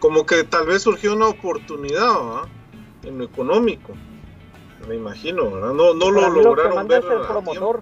[0.00, 2.42] como que tal vez surgió una oportunidad
[3.04, 3.94] en lo económico
[4.88, 5.72] me imagino, ¿verdad?
[5.72, 7.04] No, no lo lograron ver.
[7.04, 7.80] el promotor.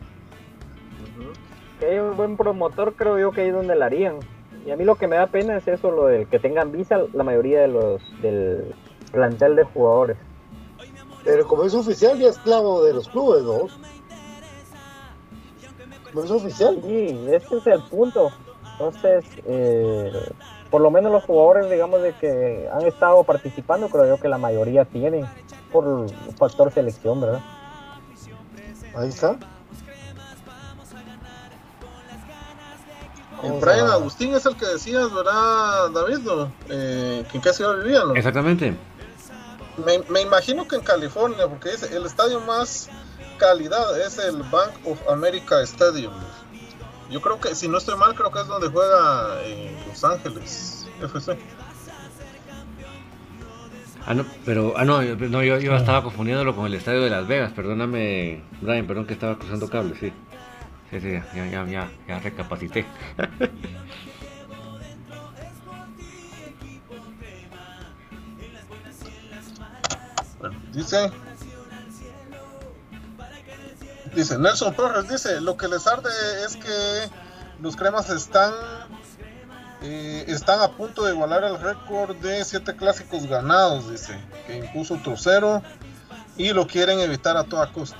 [1.80, 4.18] Que hay un buen promotor, creo yo que ahí es donde la harían.
[4.66, 7.00] Y a mí lo que me da pena es eso, lo del que tengan visa
[7.12, 8.74] la mayoría de los del
[9.12, 10.16] plantel de jugadores.
[11.24, 13.68] Pero como es oficial, ya es esclavo de los clubes, ¿no?
[16.12, 16.80] Como es oficial.
[16.84, 18.30] Sí, ese es el punto.
[18.72, 20.12] Entonces, eh,
[20.70, 24.38] por lo menos los jugadores, digamos, de que han estado participando, creo yo que la
[24.38, 25.26] mayoría tienen
[25.72, 27.40] por factor selección, ¿verdad?
[28.94, 29.36] Ahí está.
[33.42, 36.18] El Brian Agustín es el que decías, ¿verdad, David?
[36.68, 38.14] Eh, que en qué ciudad vivía, ¿no?
[38.14, 38.76] Exactamente.
[39.86, 42.88] Me, me, imagino que en California, porque dice el estadio más
[43.38, 46.12] calidad es el Bank of America Stadium.
[47.10, 50.86] Yo creo que, si no estoy mal, creo que es donde juega en Los Ángeles
[51.02, 51.38] FC.
[54.06, 57.26] Ah, no, pero, ah, no, no yo, yo estaba confundiéndolo con el estadio de Las
[57.26, 57.52] Vegas.
[57.52, 60.12] Perdóname, Brian, perdón que estaba cruzando cables, sí.
[60.90, 62.86] Sí, sí, ya, ya, ya, ya recapacité.
[70.72, 71.10] dice
[74.18, 76.10] Dice Nelson Torres, dice, lo que les arde
[76.44, 77.08] es que
[77.62, 78.52] los cremas están
[79.80, 84.96] eh, están a punto de igualar el récord de siete clásicos ganados, dice, que impuso
[84.96, 85.62] Trucero
[86.36, 87.96] y lo quieren evitar a toda costa.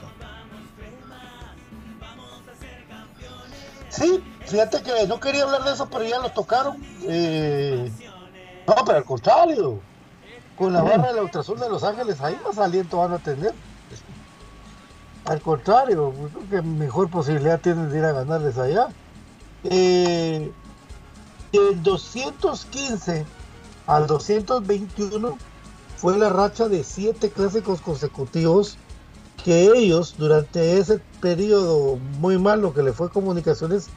[3.88, 6.84] Sí, fíjate que no quería hablar de eso, pero ya lo tocaron.
[7.04, 7.92] Eh,
[8.66, 9.80] no, pero al contrario,
[10.56, 13.54] con la barra del Ultrasul de Los Ángeles, ahí más aliento van a tener.
[15.28, 18.88] Al contrario, creo que mejor posibilidad tienen de ir a ganarles allá.
[19.64, 20.50] Eh,
[21.52, 23.26] del 215
[23.86, 25.36] al 221
[25.98, 28.78] fue la racha de siete clásicos consecutivos
[29.44, 33.88] que ellos durante ese periodo muy malo que le fue comunicaciones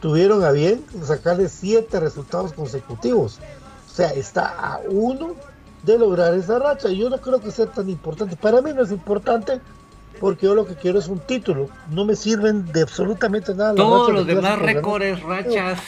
[0.00, 3.38] tuvieron a bien sacarle siete resultados consecutivos.
[3.86, 5.34] O sea, está a uno
[5.82, 6.88] de lograr esa racha.
[6.88, 8.34] Yo no creo que sea tan importante.
[8.36, 9.60] Para mí no es importante
[10.20, 11.70] porque yo lo que quiero es un título.
[11.90, 13.74] No me sirven de absolutamente nada.
[13.74, 15.80] Todos los demás récords, rachas,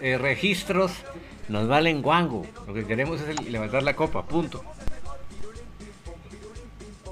[0.00, 0.92] eh, registros
[1.48, 2.46] nos valen guango.
[2.66, 4.64] Lo que queremos es levantar la copa, punto.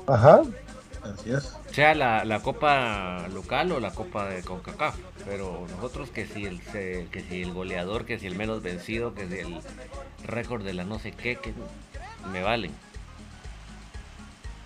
[0.07, 0.43] Ajá.
[1.03, 1.57] Así es.
[1.73, 4.97] Sea la, la copa local o la copa de CONCACAF.
[5.27, 9.29] Pero nosotros que si el que si el goleador, que si el menos vencido, que
[9.29, 9.61] si el
[10.25, 11.53] récord de la no sé qué, que
[12.33, 12.73] me valen.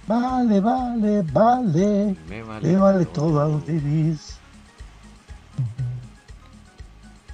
[0.07, 2.17] Vale, vale, vale.
[2.29, 3.41] Me vale, Me vale todo.
[3.41, 4.39] a divis.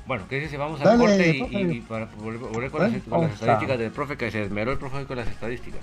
[0.07, 0.57] Bueno, ¿qué dice?
[0.57, 3.35] Vamos al corte y, y- para volver, volver con, las, con las Pausa.
[3.35, 5.81] estadísticas del profe, que se esmeró el profe con las estadísticas.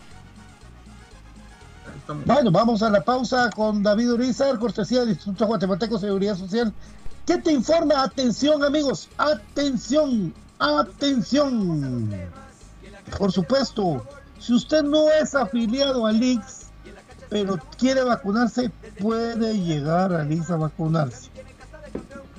[2.25, 6.73] Bueno, vamos a la pausa con David Urizar, cortesía del Instituto Guatemalteco de Seguridad Social.
[7.25, 8.01] ¿Qué te informa?
[8.03, 9.09] Atención, amigos.
[9.17, 10.33] Atención.
[10.57, 12.09] Atención.
[13.17, 14.03] Por supuesto,
[14.39, 16.58] si usted no es afiliado al IX,
[17.29, 21.29] pero quiere vacunarse, puede llegar al IX a vacunarse.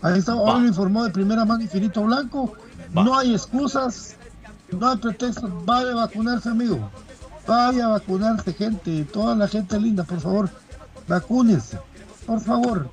[0.02, 2.54] Ahí está, hoy lo informó de primera mano Infinito Blanco.
[2.96, 3.04] Va.
[3.04, 4.16] No hay excusas,
[4.72, 5.50] no hay pretextos.
[5.64, 6.90] Vaya a vacunarse, amigo.
[7.46, 9.04] Vaya a vacunarse, gente.
[9.04, 10.50] Toda la gente linda, por favor,
[11.06, 11.78] vacúnense.
[12.26, 12.90] Por favor,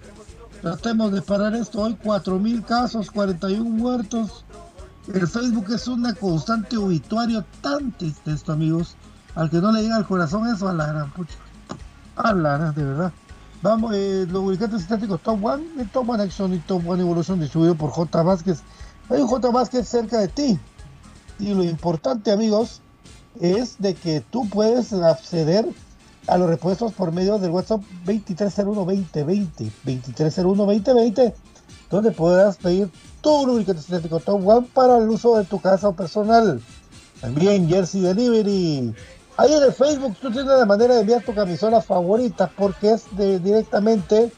[0.62, 1.82] tratemos de parar esto.
[1.82, 4.46] Hoy 4.000 casos, 41 muertos.
[5.14, 8.96] El Facebook es una constante obituario tan triste esto, amigos.
[9.36, 11.36] Al que no le llega al corazón eso, a la gran pucha.
[12.18, 13.14] Gran, de verdad.
[13.62, 17.40] Vamos, eh, los lubricantes sintéticos Top One, el Top One Action y Top One Evolution
[17.40, 18.22] distribuido por J.
[18.22, 18.62] Vázquez.
[19.10, 19.50] Hay un J.
[19.52, 20.60] Vázquez cerca de ti.
[21.40, 22.82] Y lo importante, amigos,
[23.40, 25.68] es de que tú puedes acceder
[26.28, 31.34] a los repuestos por medio del WhatsApp 2301-2020, 2301-2020,
[31.90, 35.94] donde podrás pedir tu lubricante sintético Top One para el uso de tu casa o
[35.94, 36.62] personal.
[37.22, 38.94] También Jersey Delivery.
[39.38, 43.06] Ahí en el Facebook tú tienes la manera de enviar tu camisola favorita porque es
[43.16, 44.32] de, directamente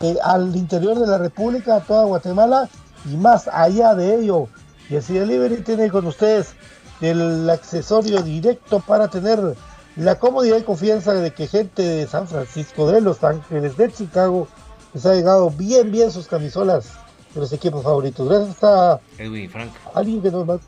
[0.00, 2.68] eh, al interior de la República, a toda Guatemala
[3.08, 4.48] y más allá de ello.
[4.88, 6.54] Jersey Delivery tiene con ustedes
[7.00, 9.56] el accesorio directo para tener
[9.96, 14.48] la comodidad y confianza de que gente de San Francisco, de Los Ángeles, de Chicago,
[14.94, 16.90] les ha llegado bien, bien sus camisolas
[17.34, 18.28] de los equipos favoritos.
[18.28, 19.70] Gracias a Edwin y Frank.
[19.94, 20.60] alguien que nos.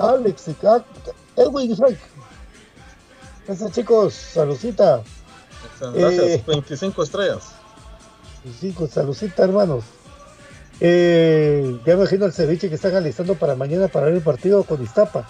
[0.00, 0.50] Alex,
[1.36, 1.96] Edwin y Frank.
[3.46, 5.02] Gracias chicos, saludcita.
[5.94, 6.44] Gracias, Eh.
[6.46, 7.52] 25 estrellas.
[8.60, 9.84] Sí, con saludcita hermanos.
[10.80, 14.64] Eh, ya me imagino el ceviche que están alistando para mañana para ver el partido
[14.64, 15.26] con Iztapa.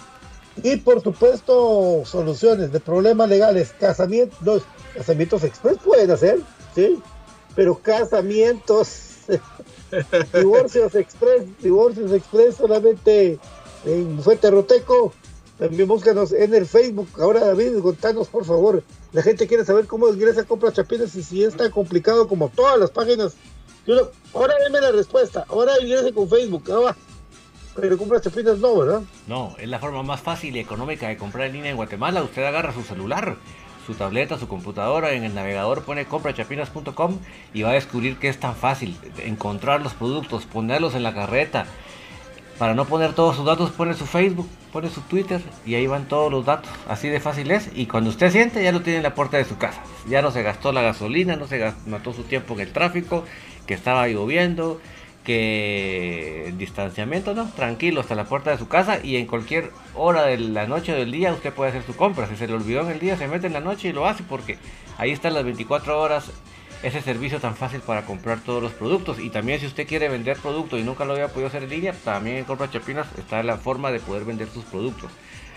[0.63, 3.73] Y por supuesto, soluciones de problemas legales.
[3.79, 4.63] Casamientos, los
[4.95, 6.39] casamientos express pueden hacer,
[6.73, 6.99] sí,
[7.55, 9.09] pero casamientos,
[10.33, 13.37] divorcios express, divorcios express solamente
[13.85, 15.13] en Fuente Roteco.
[15.57, 17.07] También búscanos en el Facebook.
[17.19, 18.83] Ahora, David, contanos por favor.
[19.13, 22.77] La gente quiere saber cómo ingresa compra chapinas y si es tan complicado como todas
[22.77, 23.35] las páginas.
[24.33, 25.45] Ahora deme la respuesta.
[25.47, 26.63] Ahora ingrese con Facebook.
[26.69, 26.95] Ah, va.
[27.75, 29.01] Pero compra chapinas no, ¿verdad?
[29.27, 32.23] No, es la forma más fácil y económica de comprar en línea en Guatemala.
[32.23, 33.37] Usted agarra su celular,
[33.85, 37.19] su tableta, su computadora, en el navegador pone comprachapinas.com
[37.53, 41.65] y va a descubrir que es tan fácil encontrar los productos, ponerlos en la carreta.
[42.59, 46.07] Para no poner todos sus datos, pone su Facebook, pone su Twitter y ahí van
[46.07, 46.69] todos los datos.
[46.87, 47.69] Así de fácil es.
[47.75, 49.81] Y cuando usted siente, ya lo tiene en la puerta de su casa.
[50.07, 53.25] Ya no se gastó la gasolina, no se gas- mató su tiempo en el tráfico,
[53.67, 54.79] que estaba lloviendo,
[55.25, 57.49] que distanciamiento, ¿no?
[57.51, 60.95] Tranquilo, hasta la puerta de su casa y en cualquier hora de la noche o
[60.95, 62.27] del día usted puede hacer su compra.
[62.27, 64.23] Si se le olvidó en el día, se mete en la noche y lo hace
[64.23, 64.57] porque
[64.97, 66.31] ahí están las 24 horas
[66.85, 69.19] ese servicio tan fácil para comprar todos los productos.
[69.19, 71.93] Y también si usted quiere vender producto y nunca lo había podido hacer en línea,
[72.03, 75.11] también en Compra Chapinas está la forma de poder vender sus productos.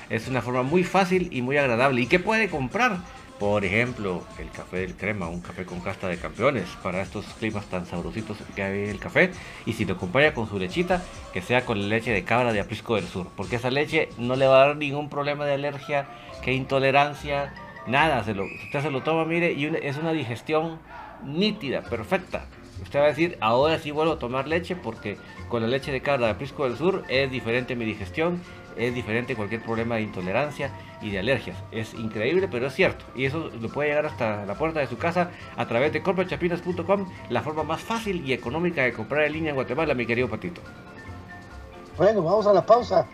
[0.08, 2.00] Es una forma muy fácil y muy agradable.
[2.00, 3.00] ¿Y qué puede comprar?
[3.38, 7.66] Por ejemplo, el café del crema, un café con casta de campeones para estos climas
[7.66, 9.30] tan sabrositos que hay el café.
[9.66, 11.02] Y si lo acompaña con su lechita,
[11.34, 13.28] que sea con la leche de cabra de Aprisco del Sur.
[13.36, 16.08] Porque esa leche no le va a dar ningún problema de alergia,
[16.42, 17.52] que intolerancia,
[17.86, 18.24] nada.
[18.24, 20.78] Se lo, usted se lo toma, mire, y es una digestión
[21.24, 22.46] nítida, perfecta.
[22.82, 25.16] Usted va a decir, ahora sí vuelvo a tomar leche porque
[25.48, 28.40] con la leche de cabra de Aprisco del Sur es diferente mi digestión
[28.78, 30.70] es diferente cualquier problema de intolerancia
[31.02, 31.56] y de alergias.
[31.72, 33.04] Es increíble, pero es cierto.
[33.14, 37.08] Y eso lo puede llegar hasta la puerta de su casa a través de comprachapinas.com,
[37.28, 40.60] la forma más fácil y económica de comprar en línea en Guatemala, mi querido Patito.
[41.96, 43.06] Bueno, vamos a la pausa.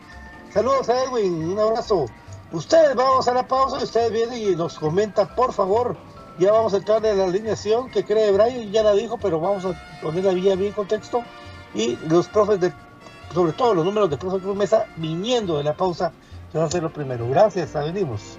[0.53, 2.07] Saludos a Edwin, un abrazo.
[2.53, 5.97] Ustedes vamos a la pausa y ustedes vienen y nos comentan, por favor.
[6.39, 9.65] Ya vamos a entrar en la alineación que cree Brian, ya la dijo, pero vamos
[9.65, 9.73] a
[10.03, 11.23] poner la vía bien en contexto.
[11.75, 12.73] Y los profes de
[13.35, 16.13] sobre todo los números de profesor Cruz Mesa viniendo de la pausa,
[16.53, 17.29] que va a ser lo primero.
[17.29, 18.39] Gracias, venimos.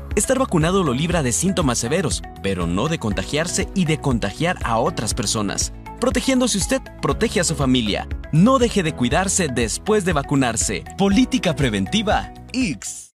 [0.13, 4.77] Estar vacunado lo libra de síntomas severos, pero no de contagiarse y de contagiar a
[4.77, 5.71] otras personas.
[6.01, 8.09] Protegiéndose usted, protege a su familia.
[8.33, 10.83] No deje de cuidarse después de vacunarse.
[10.97, 13.13] Política preventiva X.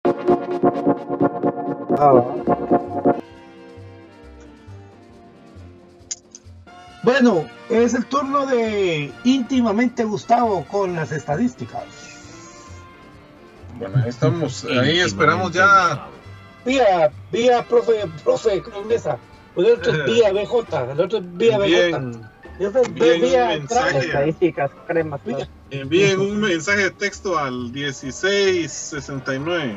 [7.02, 11.84] Bueno, es el turno de íntimamente Gustavo con las estadísticas.
[13.78, 16.06] Bueno, ahí estamos, ahí esperamos ya
[16.64, 19.18] vía, vía, profe, profe Cruz Mesa.
[19.54, 22.32] Pues el otro es vía BJ, el otro es vía BJ.
[22.58, 24.10] Envíen un mensaje.
[25.70, 29.76] Envíen un mensaje de texto al 1669.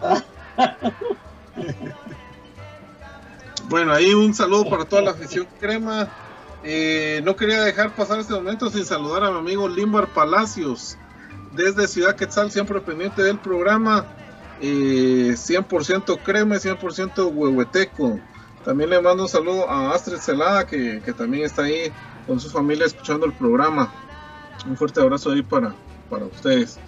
[3.68, 6.08] bueno, ahí un saludo para toda la afición crema.
[6.64, 10.98] Eh, no quería dejar pasar este momento sin saludar a mi amigo Limbar Palacios
[11.52, 14.04] desde Ciudad Quetzal, siempre pendiente del programa.
[14.60, 18.20] 100% crema, 100% huehueteco.
[18.64, 21.92] También le mando un saludo a Astrid Celada, que, que también está ahí
[22.26, 23.92] con su familia escuchando el programa.
[24.68, 25.74] Un fuerte abrazo ahí para,
[26.10, 26.78] para ustedes.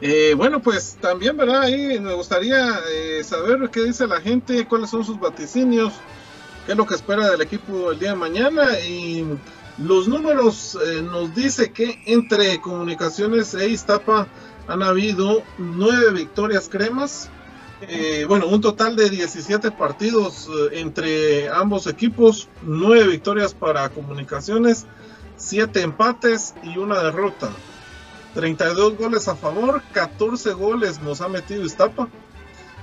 [0.00, 1.62] Eh, bueno, pues también, ¿verdad?
[1.62, 5.92] Ahí me gustaría eh, saber qué dice la gente, cuáles son sus vaticinios,
[6.64, 8.80] qué es lo que espera del equipo el día de mañana.
[8.80, 9.26] Y
[9.76, 14.26] los números eh, nos dice que entre Comunicaciones e Iztapa
[14.70, 17.28] han habido nueve victorias cremas.
[18.28, 24.86] bueno, un total de 17 partidos entre ambos equipos, nueve victorias para Comunicaciones,
[25.36, 27.50] siete empates y una derrota.
[28.34, 32.08] 32 goles a favor, 14 goles nos ha metido Iztapa.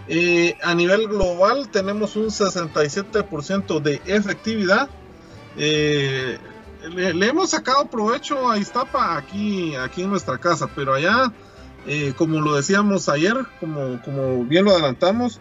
[0.10, 4.90] Eh, a nivel global tenemos un 67% de efectividad.
[5.58, 6.38] Eh,
[6.94, 11.32] le, hemos sacado provecho a Iztapa aquí, aquí en nuestra casa, pero allá,
[11.88, 15.40] eh, como lo decíamos ayer, como, bien lo adelantamos,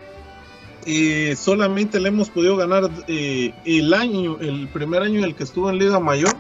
[1.37, 5.79] solamente le hemos podido ganar el año, el primer año en el que estuvo en
[5.79, 6.37] Liga Mayor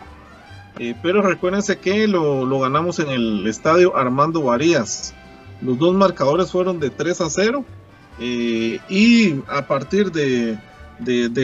[0.78, 5.14] eh, pero recuérdense que lo, ganamos en el estadio Armando Varías.
[5.62, 7.64] Los dos marcadores fueron de 3 a 0.
[8.18, 10.58] Eh, y a partir de,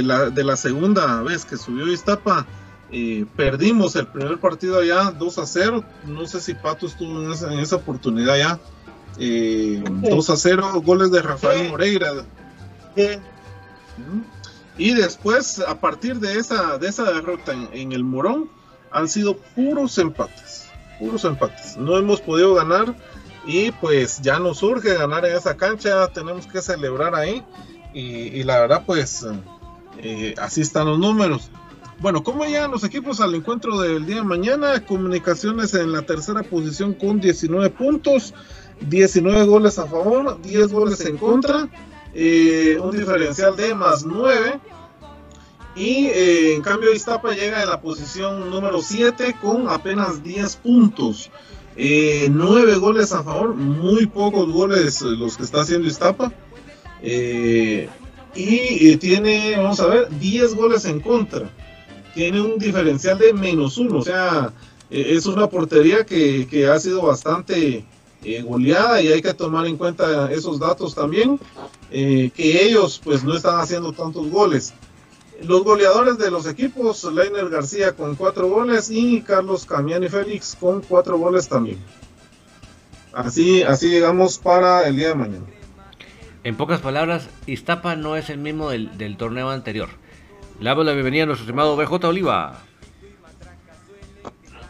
[0.02, 2.46] la, segunda vez que subió Iztapa,
[2.92, 5.84] eh, perdimos el primer partido allá 2 a 0.
[6.06, 8.60] No sé si Pato estuvo en esa, oportunidad ya.
[9.18, 12.12] 2 a 0, goles de Rafael Moreira.
[14.78, 18.48] Y después, a partir de esa, de esa derrota en el Morón,
[18.92, 20.68] han sido puros empates,
[20.98, 21.76] puros empates.
[21.76, 22.94] No hemos podido ganar
[23.44, 27.44] y pues ya nos surge ganar en esa cancha, tenemos que celebrar ahí
[27.92, 29.26] y, la verdad pues
[29.98, 31.50] eh, así están los números.
[32.02, 34.84] Bueno, ¿cómo llegan los equipos al encuentro del día de mañana?
[34.84, 38.34] Comunicaciones en la tercera posición con 19 puntos,
[38.80, 41.68] 19 goles a favor, 10 goles en contra,
[42.12, 44.58] eh, un diferencial de más 9.
[45.76, 51.30] Y eh, en cambio Iztapa llega en la posición número 7 con apenas 10 puntos.
[51.76, 56.32] Eh, 9 goles a favor, muy pocos goles los que está haciendo Iztapa.
[57.00, 57.88] Eh,
[58.34, 61.48] y tiene, vamos a ver, 10 goles en contra.
[62.14, 63.98] Tiene un diferencial de menos 1.
[63.98, 64.52] O sea,
[64.90, 67.84] e, es una portería que, que ha sido bastante
[68.24, 71.38] eh, goleada y hay que tomar en cuenta esos datos también.
[71.90, 74.72] que ellos pues no están haciendo tantos goles.
[75.42, 80.80] Los goleadores de los equipos, Leiner García con cuatro goles y Carlos Camiani Félix con
[80.82, 81.78] cuatro goles también.
[83.12, 85.44] Así, así llegamos para el día de mañana.
[86.44, 89.88] En pocas palabras, Iztapa no es el mismo del, torneo anterior.
[90.62, 92.54] Le damos la bienvenida a nuestro estimado BJ Oliva.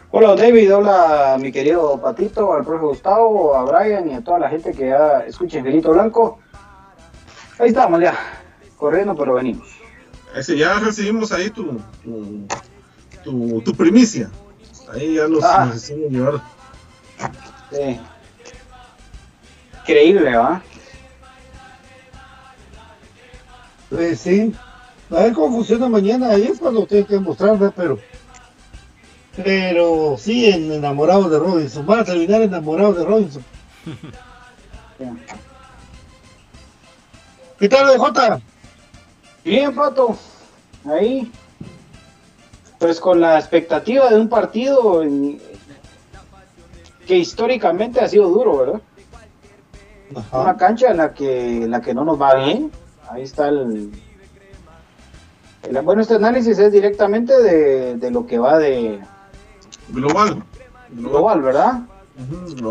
[0.09, 4.49] Hola David, hola mi querido Patito, al profe Gustavo, a Brian y a toda la
[4.49, 6.39] gente que ya escucha Infinito Blanco.
[7.59, 8.17] Ahí estamos ya,
[8.75, 9.67] corriendo pero venimos.
[10.35, 11.79] Ese, ya recibimos ahí tu,
[13.23, 14.31] tu, primicia.
[14.91, 15.71] Ahí ya nos, ah.
[16.09, 16.41] llevar.
[17.71, 17.99] Sí.
[19.81, 20.59] Increíble, ¿va?
[23.91, 24.55] Pues sí.
[25.13, 26.31] A ver cómo funciona mañana.
[26.31, 27.99] Ahí es cuando tiene que mostrar, Pero.
[29.35, 31.85] Pero sí, enamorado de Robinson.
[31.85, 33.45] Van a terminar enamorados de Robinson.
[37.59, 38.41] ¿Qué tal, Jota?
[39.43, 40.17] Bien, Pato.
[40.85, 41.31] Ahí.
[42.79, 45.03] Pues con la expectativa de un partido
[47.07, 48.81] que históricamente ha sido duro, ¿verdad?
[50.31, 52.71] Una cancha en la que la que no nos va bien.
[53.09, 53.91] Ahí está el,
[55.83, 58.99] bueno, este análisis es directamente de, lo que va de
[59.89, 60.43] global,
[60.91, 61.81] global, ¿verdad?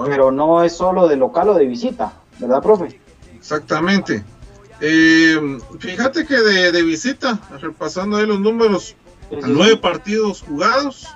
[0.06, 3.00] Pero no es solo de local o de visita, ¿verdad, profe?
[3.34, 4.22] Exactamente.
[4.80, 8.96] Eh, fíjate que de, visita, repasando ahí los números,
[9.30, 11.06] nueve partidos jugados,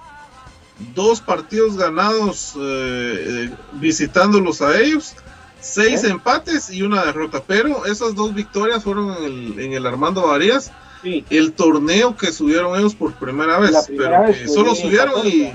[0.95, 5.14] dos partidos ganados eh, visitándolos a ellos,
[5.61, 7.43] seis empates y una derrota.
[7.47, 9.16] Pero esas dos victorias fueron
[9.59, 10.70] en el, Armando Varías,
[11.31, 15.53] el torneo que subieron ellos por primera vez, pero solo subieron y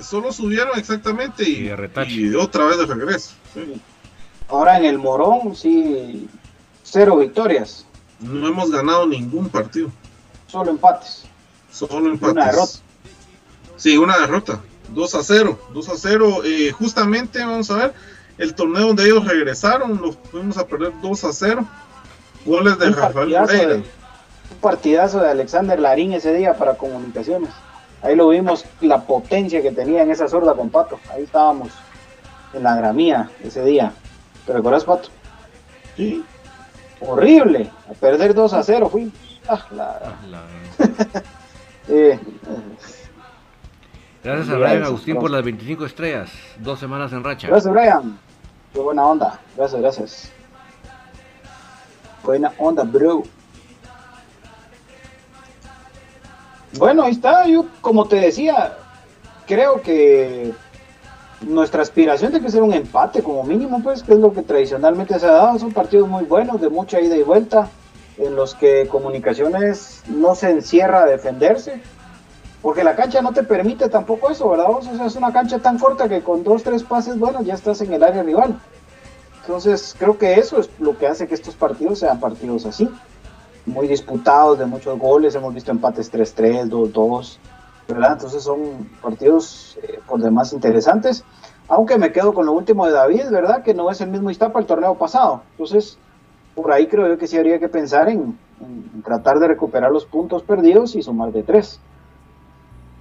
[0.00, 1.70] solo subieron exactamente y,
[2.08, 3.34] y, otra vez de regreso.
[4.48, 6.28] Ahora en el Morón sí
[6.84, 7.86] Cero victorias.
[8.20, 9.90] No hemos ganado ningún partido.
[10.46, 11.24] Solo empates.
[11.72, 12.32] Solo empates.
[12.34, 12.72] Una derrota.
[13.76, 14.60] Sí, una derrota.
[14.90, 15.58] 2 a 0.
[15.72, 16.42] 2 a 0.
[16.44, 17.94] Eh, justamente, vamos a ver,
[18.38, 21.66] el torneo donde ellos regresaron, los fuimos a perder 2 a 0.
[22.44, 23.74] Goles de Rafael Moreira.
[23.74, 23.84] un
[24.60, 27.50] partidazo de Alexander Larín ese día para comunicaciones.
[28.02, 30.98] Ahí lo vimos, la potencia que tenía en esa sorda con Pato.
[31.12, 31.70] Ahí estábamos
[32.52, 33.92] en la gramía ese día.
[34.46, 35.08] ¿Te recuerdas, Pato?
[35.96, 36.24] Sí
[37.00, 37.70] horrible.
[37.90, 39.12] A perder 2 a 0 fuimos.
[39.48, 40.42] Ah, la- Ah, la-
[41.88, 42.18] eh,
[44.22, 46.30] Gracias a Brian Agustín por las 25 estrellas.
[46.58, 47.48] Dos semanas en racha.
[47.48, 48.18] Gracias, Brian.
[48.72, 49.38] Qué buena onda.
[49.56, 50.32] Gracias, gracias.
[52.22, 53.22] Buena onda, bro.
[56.78, 57.46] Bueno, ahí está.
[57.46, 58.76] Yo, como te decía,
[59.46, 60.52] creo que
[61.40, 65.18] nuestra aspiración tiene que ser un empate, como mínimo, pues, que es lo que tradicionalmente
[65.18, 65.58] se ha dado.
[65.58, 67.68] Son partidos muy buenos, de mucha ida y vuelta,
[68.18, 71.80] en los que Comunicaciones no se encierra a defenderse.
[72.60, 74.70] Porque la cancha no te permite tampoco eso, ¿verdad?
[74.70, 77.82] O sea, es una cancha tan corta que con dos, tres pases, bueno, ya estás
[77.82, 78.58] en el área rival.
[79.42, 82.88] Entonces, creo que eso es lo que hace que estos partidos sean partidos así.
[83.66, 85.34] Muy disputados, de muchos goles.
[85.34, 87.38] Hemos visto empates 3-3, 2-2,
[87.88, 88.12] ¿verdad?
[88.12, 91.24] Entonces, son partidos eh, por demás interesantes.
[91.68, 93.62] Aunque me quedo con lo último de David, ¿verdad?
[93.62, 95.42] Que no es el mismo Iztapa el torneo pasado.
[95.52, 95.98] Entonces,
[96.54, 100.04] por ahí creo yo que sí habría que pensar en, en tratar de recuperar los
[100.04, 101.80] puntos perdidos y sumar de tres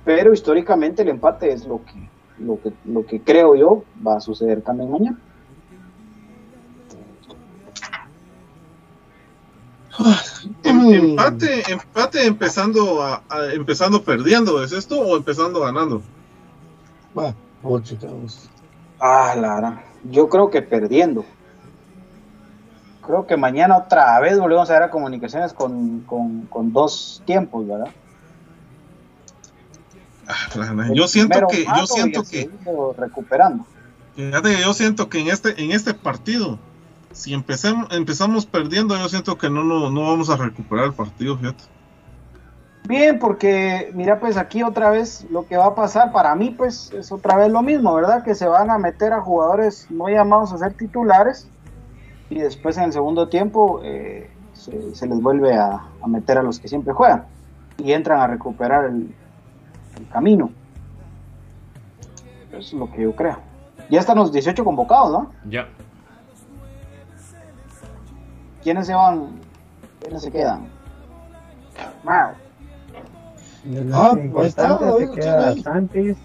[0.06, 2.10] pero históricamente el empate es lo que,
[2.40, 5.18] lo que, lo que creo yo va a suceder también mañana.
[10.64, 15.00] Empate, empate empezando a, a- empezando perdiendo, ¿es esto?
[15.00, 16.02] ¿O empezando ganando?
[17.18, 18.50] Va, por chicos.
[19.00, 21.26] Ah, Lara, yo creo que perdiendo.
[23.06, 27.68] Creo que mañana otra vez volvemos a ver a comunicaciones con, con, con dos tiempos,
[27.68, 27.92] ¿verdad?
[30.26, 32.50] Ah, Yo siento que, yo siento que,
[32.98, 33.66] recuperando.
[34.16, 36.58] fíjate que yo siento que en este, en este partido,
[37.14, 41.38] si empecemos, empezamos perdiendo, yo siento que no, no, no vamos a recuperar el partido,
[41.38, 41.64] fíjate.
[42.86, 46.92] Bien, porque mira, pues aquí otra vez lo que va a pasar para mí, pues
[46.92, 48.24] es otra vez lo mismo, ¿verdad?
[48.24, 51.48] Que se van a meter a jugadores no llamados a ser titulares
[52.30, 56.44] y después en el segundo tiempo eh, se, se les vuelve a, a meter a
[56.44, 57.26] los que siempre juegan
[57.78, 59.16] y entran a recuperar el,
[59.98, 60.52] el camino.
[62.50, 63.38] Eso es lo que yo creo.
[63.90, 65.32] Ya están los 18 convocados, ¿no?
[65.50, 65.70] Ya.
[68.64, 69.28] ¿Quiénes se van?
[70.02, 70.68] ¿Quiénes se quedan?
[72.04, 72.32] Wow.
[73.66, 75.56] Los Ah, está, ahí se queda.
[75.58, 76.18] Santis.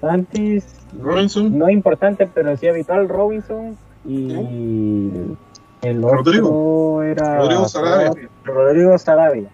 [0.00, 0.64] Santis,
[1.00, 3.76] Robinson, no importante, pero sí habitual, Robinson.
[4.04, 5.36] Y
[5.82, 7.02] el otro Rodrigo.
[7.02, 7.36] era.
[7.38, 8.28] Rodrigo Sarabia.
[8.44, 9.48] Rodrigo Sarabia.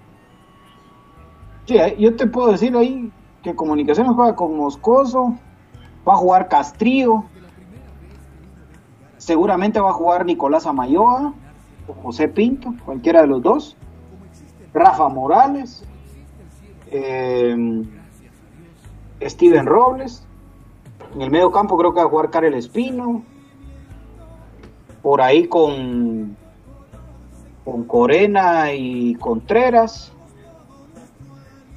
[1.67, 3.13] Sí, eh, yo te puedo decir ahí
[3.43, 5.37] que Comunicaciones juega con Moscoso,
[6.09, 7.25] va a jugar Castrillo,
[9.29, 11.35] seguramente va a jugar Nicolás Amayoa
[11.87, 13.77] o José Pinto, cualquiera de los dos,
[14.73, 15.85] Rafa Morales,
[16.91, 17.85] eh,
[19.21, 20.27] Steven Robles,
[21.15, 23.23] en el medio campo creo que va a jugar Karel Espino,
[25.03, 26.35] por ahí con,
[27.67, 30.11] con Corena y Contreras.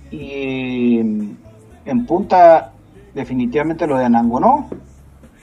[0.09, 2.71] Y en punta,
[3.13, 4.69] definitivamente lo de Anangonó,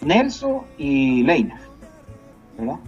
[0.01, 1.68] Nelson y Leina.
[2.59, 2.79] ¿Verdad?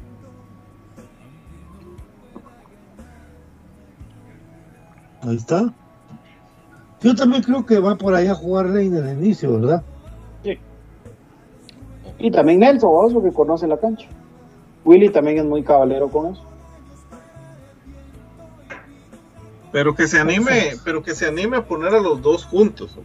[5.22, 5.72] Ahí está.
[7.00, 9.82] Yo también creo que va por ahí a jugar Reina en el inicio, ¿verdad?
[12.18, 14.06] Y también Nelson, otro que conoce la cancha.
[14.84, 16.50] Willy también es muy caballero con eso.
[19.72, 22.96] pero que se anime, pero que se anime a poner a los dos juntos,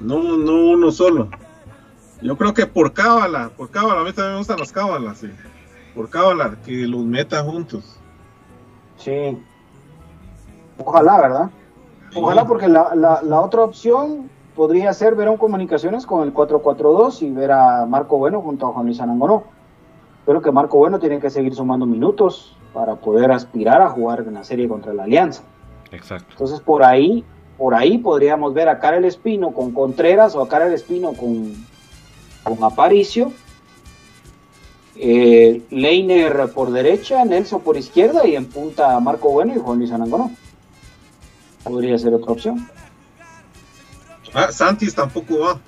[0.00, 1.28] no, no uno solo.
[2.20, 5.28] Yo creo que por cábala, por cábala, a mí también me gustan las cábalas, sí.
[5.94, 7.98] Por cábala, que los meta juntos.
[8.96, 9.38] Sí.
[10.78, 11.50] Ojalá, ¿verdad?
[12.14, 16.34] Ojalá porque la, la, la otra opción podría ser ver a un Comunicaciones con el
[16.34, 19.44] 4-4-2 y ver a Marco Bueno junto a Juan Luis Anangonó.
[20.24, 24.34] Creo que Marco Bueno tiene que seguir sumando minutos para poder aspirar a jugar en
[24.34, 25.42] la serie contra la Alianza.
[25.90, 26.28] Exacto.
[26.30, 27.24] Entonces por ahí,
[27.58, 31.54] por ahí podríamos ver a Karel Espino con Contreras o a Karel Espino con,
[32.44, 33.32] con Aparicio.
[34.96, 39.90] Eh, Leiner por derecha, Nelson por izquierda y en punta Marco Bueno y Juan Luis
[39.90, 40.30] Anangonó.
[41.64, 42.68] Podría ser otra opción.
[44.34, 45.60] Ah, Santis tampoco va.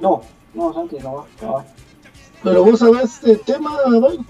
[0.00, 0.22] No,
[0.54, 1.26] no, Santi, no va.
[1.42, 1.64] no va.
[2.42, 4.20] Pero vos sabés el tema, David.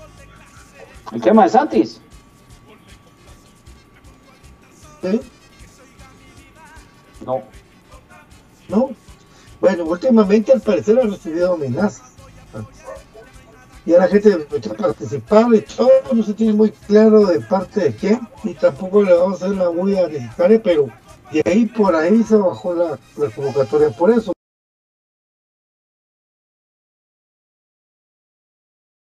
[1.13, 2.01] El tema de Santis,
[5.03, 5.21] ¿Eh?
[7.25, 7.43] no.
[8.69, 8.91] ¿No?
[9.61, 12.10] Bueno, últimamente al parecer ha recibido amenazas.
[13.87, 17.41] Y a la gente empezó a participar y todo no se tiene muy claro de
[17.41, 20.89] parte de quién y tampoco le vamos a hacer la muy necesaria, pero
[21.33, 24.33] de ahí por ahí se bajó la, la convocatoria por eso.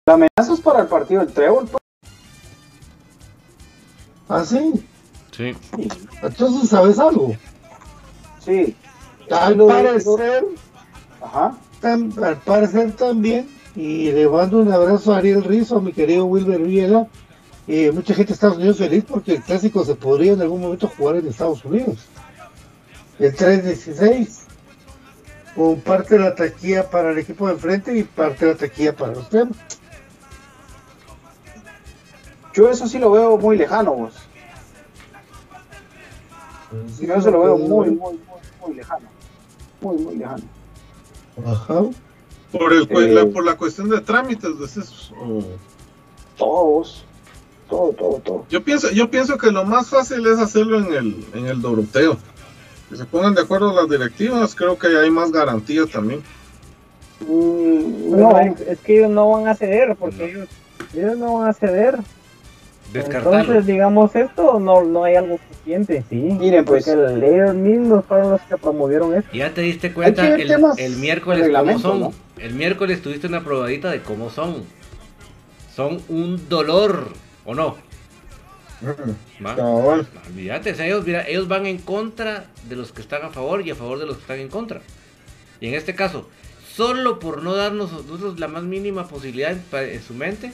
[0.06, 1.66] La amenaza es para el partido del Trébol.
[1.66, 1.82] pues.
[4.28, 4.86] ¿Ah, sí?
[5.32, 5.56] Sí.
[6.22, 7.34] Entonces, ¿sabes algo?
[8.40, 8.76] Sí.
[9.30, 10.44] Al parecer,
[11.20, 11.56] Ajá.
[11.80, 16.24] tam- al parecer también, y le mando un abrazo a Ariel Rizzo, a mi querido
[16.26, 17.06] Wilber Viela,
[17.66, 20.88] y mucha gente de Estados Unidos feliz porque el clásico se podría en algún momento
[20.88, 21.98] jugar en Estados Unidos.
[23.18, 24.40] El 3-16,
[25.54, 28.96] con parte de la taquilla para el equipo de enfrente y parte de la taquilla
[28.96, 29.56] para los temas.
[32.54, 34.14] Yo eso sí lo veo muy lejano, vos.
[37.00, 38.18] Yo eso lo veo muy, muy, muy,
[38.60, 39.08] muy lejano.
[39.80, 40.42] Muy, muy lejano.
[41.46, 41.82] Ajá.
[42.52, 43.12] Por, el, cu- Eh.
[43.12, 45.42] la, por la cuestión de trámites, decís, o-
[46.36, 47.04] Todos.
[47.68, 48.44] Todo, todo, todo.
[48.50, 52.16] Yo pienso, yo pienso que lo más fácil es hacerlo en el, en el Doroteo.
[52.88, 56.20] Que se pongan de acuerdo las directivas, creo que hay más garantía también.
[57.20, 60.48] Mm, No, es que ellos no van a ceder, porque ellos,
[60.94, 61.98] ellos no van a ceder.
[62.92, 63.38] Descartarlo.
[63.40, 66.16] Entonces, digamos, esto no, no hay algo suficiente, sí.
[66.16, 66.88] Miren, pues.
[66.88, 69.30] El- ellos mismos fueron los que promovieron esto.
[69.32, 72.00] Ya te diste cuenta el, miércoles cómo son.
[72.00, 72.12] ¿no?
[72.38, 74.64] El miércoles tuviste una probadita de cómo son.
[75.74, 77.08] Son un dolor,
[77.44, 77.76] ¿o no?
[79.56, 80.06] Cabal.
[80.28, 83.64] Olvídate, o sea, ellos, mira, ellos van en contra de los que están a favor
[83.64, 84.80] y a favor de los que están en contra.
[85.60, 86.28] Y en este caso,
[86.74, 90.52] solo por no darnos nosotros la más mínima posibilidad en, en su mente,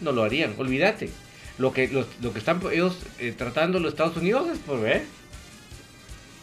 [0.00, 0.54] no lo harían.
[0.58, 1.10] Olvídate.
[1.58, 5.02] Lo que, los- lo que están ellos eh, tratando los Estados Unidos es por ver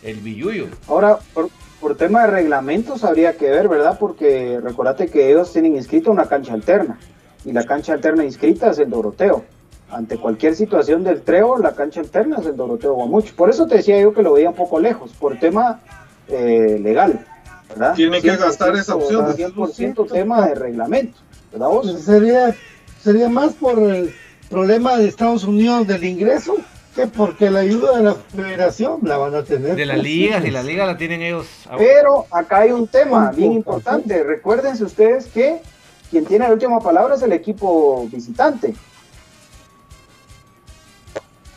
[0.04, 0.68] el billuyo.
[0.88, 1.50] Ahora, por,
[1.82, 3.98] por tema de reglamentos habría que ver, ¿verdad?
[4.00, 7.00] Porque recordate que ellos tienen inscrita una cancha alterna.
[7.46, 9.44] Y la cancha alterna inscrita es el Doroteo.
[9.92, 13.32] Ante cualquier situación del treo, la cancha alterna es el Doroteo Guamuch.
[13.34, 15.80] Por eso te decía yo que lo veía un poco lejos, por tema
[16.28, 17.26] eh, legal,
[17.70, 17.96] ¿verdad?
[17.96, 19.26] Tiene que gastar esa opción.
[19.36, 21.18] 100% tema de reglamento,
[21.52, 22.04] ¿verdad vos?
[22.04, 22.56] Sería,
[23.02, 24.14] sería más por el
[24.50, 26.56] problema de Estados Unidos del ingreso
[26.96, 29.76] que porque la ayuda de la federación la van a tener.
[29.76, 30.48] De las ligas, sí.
[30.48, 31.46] y la liga la tienen ellos.
[31.70, 34.24] a- Pero acá hay un tema bien importante.
[34.24, 35.62] Recuérdense ustedes que
[36.10, 38.74] quien tiene la última palabra es el equipo visitante.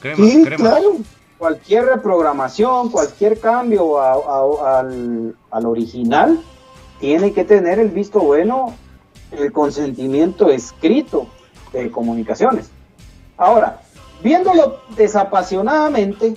[0.00, 0.56] Crema, Sí, crema.
[0.70, 0.96] claro.
[1.38, 6.40] Cualquier reprogramación, cualquier cambio a- a- al, al original,
[7.00, 8.74] tiene que tener el visto bueno,
[9.32, 11.26] el consentimiento escrito
[11.72, 12.70] de comunicaciones.
[13.36, 13.80] Ahora,
[14.22, 16.34] viéndolo desapasionadamente,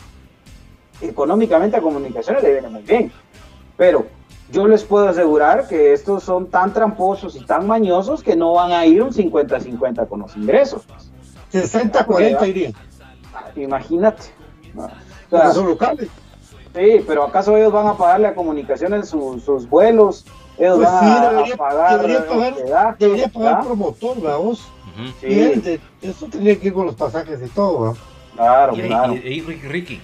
[1.02, 3.12] económicamente a comunicaciones le viene muy bien.
[3.78, 4.06] Pero
[4.52, 8.72] yo les puedo asegurar que estos son tan tramposos y tan mañosos que no van
[8.72, 10.84] a ir un 50-50 con los ingresos.
[11.52, 12.72] 60-40 iría.
[13.56, 14.24] Imagínate.
[14.74, 14.84] ¿no?
[14.86, 14.96] O sea,
[15.30, 16.10] Porque son locales.
[16.74, 20.26] sí, pero ¿acaso ellos van a pagarle a comunicaciones sus, sus vuelos?
[20.58, 23.66] Ellos Pues van sí, a, debería, a pagar debería pagar, hospedaje, debería pagar ¿verdad?
[23.66, 24.68] promotor, vamos.
[24.96, 25.12] Ujú.
[25.22, 27.96] Sí, Y él de- eso tendría que ir con los pasajes y todo,
[28.36, 29.14] claro, Y, claro.
[29.16, 30.02] y- y Ricky, Ricky.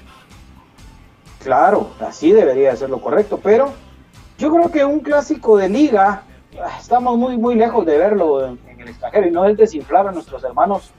[1.44, 3.74] Claro, así debería ser lo correcto, pero
[4.38, 6.24] yo creo que un clásico de liga,
[6.64, 10.08] ah, estamos muy, muy lejos de verlo en, en el extranjero y no es desinflar
[10.08, 10.92] a nuestros hermanos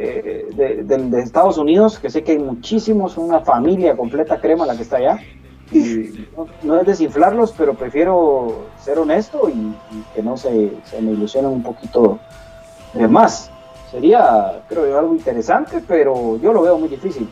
[0.00, 4.64] eh, de, de- de Estados Unidos, que sé que hay muchísimos, una familia completa crema
[4.66, 5.18] la que está allá.
[5.72, 11.02] Y no, no es desinflarlos, pero prefiero ser honesto y, y que no se, se
[11.02, 12.18] me ilusionen un poquito
[12.94, 13.50] de más.
[13.90, 17.28] Sería, creo yo, algo interesante, pero yo lo veo muy difícil.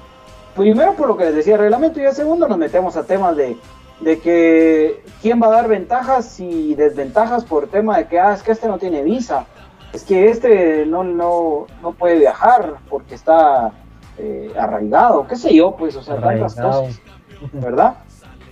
[0.55, 3.37] Primero por lo que les decía el reglamento y el segundo nos metemos a temas
[3.37, 3.59] de,
[4.01, 8.43] de que quién va a dar ventajas y desventajas por tema de que ah, es
[8.43, 9.45] que este no tiene visa,
[9.93, 13.73] es que este no, no, no puede viajar porque está
[14.17, 17.01] eh, arraigado, qué sé yo, pues, o sea, tantas cosas,
[17.53, 17.97] ¿verdad?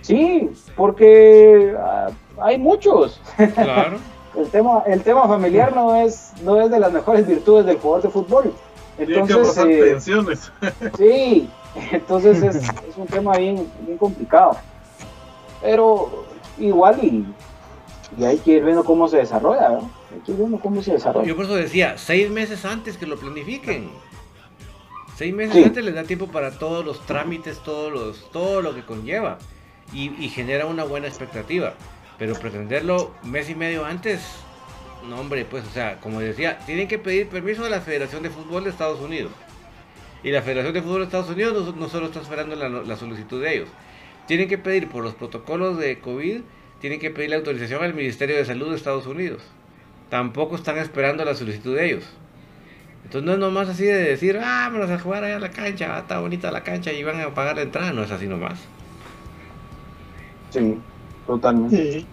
[0.01, 3.19] Sí, porque ah, hay muchos.
[3.55, 3.97] Claro.
[4.37, 8.03] El tema, el tema familiar no es, no es de las mejores virtudes del jugador
[8.03, 8.53] de fútbol.
[8.97, 10.51] Entonces, eh, pensiones.
[10.97, 11.49] Sí,
[11.91, 14.57] entonces es, es un tema bien, bien complicado.
[15.61, 16.25] Pero
[16.57, 17.25] igual y,
[18.17, 19.87] y hay que ir viendo cómo se desarrolla, ¿verdad?
[20.13, 21.27] Hay que ir viendo cómo se desarrolla.
[21.27, 23.89] Yo por eso decía, seis meses antes que lo planifiquen.
[25.17, 25.63] Seis meses Sí.
[25.63, 29.37] antes les da tiempo para todos los trámites, todos los, todo lo que conlleva.
[29.93, 31.73] Y, y genera una buena expectativa.
[32.17, 34.21] Pero pretenderlo mes y medio antes,
[35.07, 38.29] no hombre, pues, o sea, como decía, tienen que pedir permiso a la Federación de
[38.29, 39.31] Fútbol de Estados Unidos.
[40.23, 43.55] Y la Federación de Fútbol de Estados Unidos no, solo está esperando la, solicitud de
[43.55, 43.69] ellos.
[44.27, 46.41] Tienen que pedir por los protocolos de COVID,
[46.79, 49.43] tienen que pedir la autorización al Ministerio de Salud de Estados Unidos.
[50.09, 52.05] Tampoco están esperando la solicitud de ellos.
[53.03, 55.95] Entonces no es nomás así de decir, ah, vamos a jugar allá a la cancha,
[55.95, 57.93] ah, está bonita la cancha y van a pagar la entrada.
[57.93, 58.59] No es así nomás.
[60.49, 60.79] Sí,
[61.27, 61.75] totalmente.
[61.99, 62.07] Sí.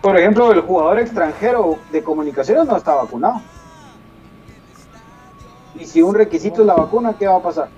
[0.00, 3.40] Por ejemplo, el jugador extranjero de comunicaciones no está vacunado.
[5.78, 7.68] Y si un requisito es la vacuna, ¿qué va a pasar?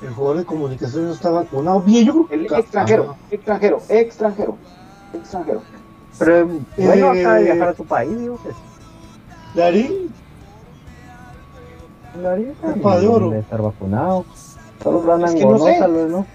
[0.00, 1.80] El jugador de comunicación no está vacunado.
[1.80, 4.56] Bien, yo creo El que- extranjero, extranjero, extranjero,
[5.14, 5.62] extranjero.
[6.18, 6.46] Pero
[6.76, 8.56] bueno, acá Eh, viajar a tu país, digo, pues.
[9.54, 10.10] Darín,
[12.60, 13.30] Copa de oro.
[13.30, 14.24] debe estar vacunado.
[14.82, 15.76] Solo Es que no sé.
[15.78, 16.26] tal vez, ¿no?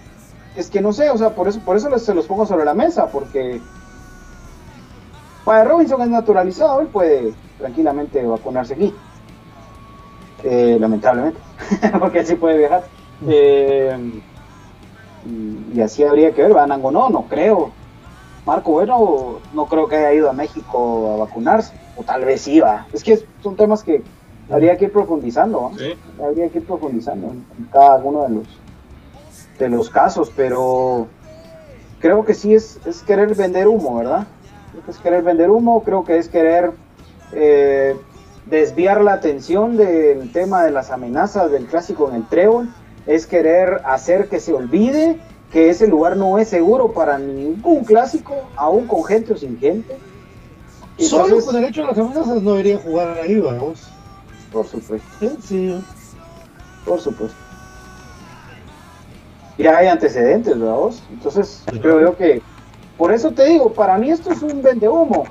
[0.61, 2.65] Es que no sé, o sea, por eso, por eso les- se los pongo sobre
[2.65, 3.61] la mesa, porque
[5.43, 8.93] para Robinson es naturalizado, él puede tranquilamente vacunarse aquí.
[10.43, 11.41] Eh, lamentablemente,
[11.99, 12.89] porque él sí puede viajar.
[13.27, 14.21] Eh,
[15.23, 17.77] y, y así habría que ver, van o no, no creo.
[18.45, 22.87] Marco Bueno no creo que haya ido a México a vacunarse, o tal vez iba.
[22.93, 24.05] Es que son temas que
[24.49, 25.77] habría que ir profundizando, ¿no?
[25.77, 25.93] Sí.
[26.23, 28.63] habría que ir profundizando en cada uno de los
[29.59, 31.07] de los casos, pero
[31.99, 34.27] creo que sí es, es querer vender humo, ¿verdad?
[34.71, 36.71] Creo que es querer vender humo, creo que es querer
[37.33, 37.95] eh,
[38.45, 42.69] desviar la atención del tema de las amenazas del clásico en el trébol,
[43.05, 45.19] es querer hacer que se olvide
[45.51, 49.97] que ese lugar no es seguro para ningún clásico, aún con gente o sin gente.
[50.97, 53.87] Solo con derecho a las amenazas no debería jugar ahí, vamos.
[54.51, 55.07] por supuesto.
[55.41, 55.79] Sí.
[56.85, 57.46] Por supuesto.
[59.57, 61.07] Ya hay antecedentes, ¿verdad vos?
[61.09, 62.43] Entonces, creo yo que,
[62.95, 65.25] por eso te digo, para mí esto es un vendehumo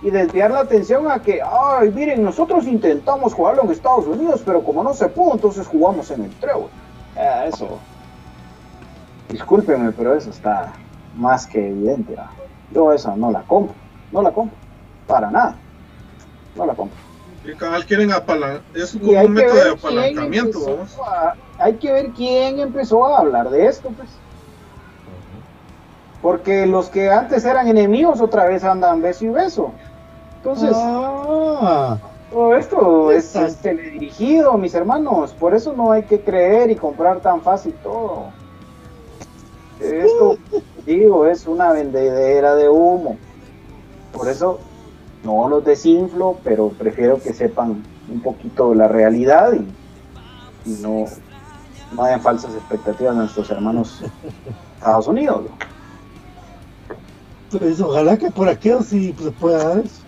[0.00, 4.62] y desviar la atención a que, ay, miren, nosotros intentamos jugarlo en Estados Unidos, pero
[4.62, 6.72] como no se pudo, entonces jugamos en el Trevor.
[7.16, 7.82] Ah, eso,
[9.28, 10.78] discúlpenme, pero eso está
[11.12, 12.12] más que evidente.
[12.12, 12.30] ¿verdad?
[12.70, 13.76] Yo esa no la compro,
[14.10, 14.58] no la compro,
[15.06, 15.60] para nada,
[16.54, 16.98] no la compro.
[17.44, 17.54] Y
[17.86, 18.64] quieren apalancar.
[18.74, 20.60] Es como un método de apalancamiento.
[20.60, 20.98] vamos.
[21.06, 24.08] a- hay que ver quién empezó a hablar de esto, pues.
[26.20, 29.72] Porque los que antes eran enemigos otra vez andan beso y beso.
[30.36, 31.98] Entonces, Ah,
[32.30, 35.32] todo esto es, es teledirigido, mis hermanos.
[35.32, 38.26] Por eso no hay que creer y comprar tan fácil todo.
[39.80, 40.36] Esto,
[40.86, 43.16] digo, es una vendedera de humo.
[44.12, 44.60] Por eso
[45.24, 51.06] no los desinflo, pero prefiero que sepan un poquito la realidad y, y no,
[51.94, 54.02] no hayan falsas expectativas de nuestros hermanos
[54.78, 55.42] Estados Unidos.
[55.44, 55.72] ¿no?
[57.58, 60.02] pues ojalá que por aquí sí se pueda dar eso.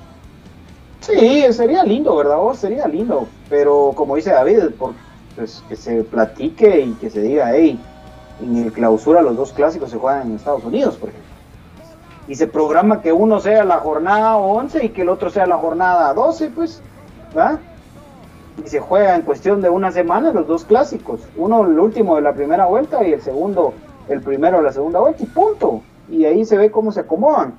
[1.01, 2.39] Sí, sería lindo, ¿verdad?
[2.39, 2.59] vos?
[2.59, 4.95] sería lindo, pero como dice David, por,
[5.37, 7.79] pues, que se platique y que se diga, hey,
[8.41, 11.31] en el clausura los dos clásicos se juegan en Estados Unidos, por ejemplo.
[12.27, 15.59] Y se programa que uno sea la jornada 11 y que el otro sea la
[15.59, 16.81] jornada 12, pues,
[17.35, 17.61] ¿verdad?
[18.63, 22.23] Y se juega en cuestión de una semana los dos clásicos, uno el último de
[22.23, 23.75] la primera vuelta y el segundo
[24.09, 25.83] el primero de la segunda vuelta y punto.
[26.11, 27.55] Y ahí se ve cómo se acomodan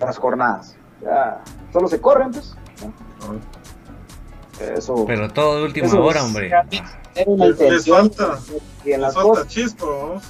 [0.00, 0.76] las jornadas.
[1.02, 1.40] Ya,
[1.72, 2.54] solo se corren, pues.
[5.06, 6.46] Pero todo de última eso hora, es- hombre.
[6.48, 6.66] Era
[7.30, 8.38] una Les, les intención falta,
[8.84, 9.46] y en les las falta cosas.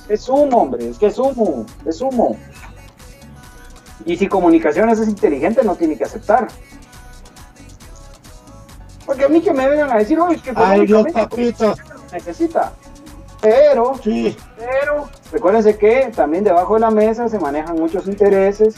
[0.08, 2.36] Es humo, hombre, es que es humo, es humo.
[4.04, 6.46] Y si comunicaciones es inteligente, no tiene que aceptar.
[9.06, 11.74] Porque a mí que me vengan a decir, oye, es que Ay, Dios, papito.
[12.12, 12.72] necesita.
[13.40, 14.36] Pero, Sí.
[14.56, 18.74] pero, recuérdense que también debajo de la mesa se manejan muchos intereses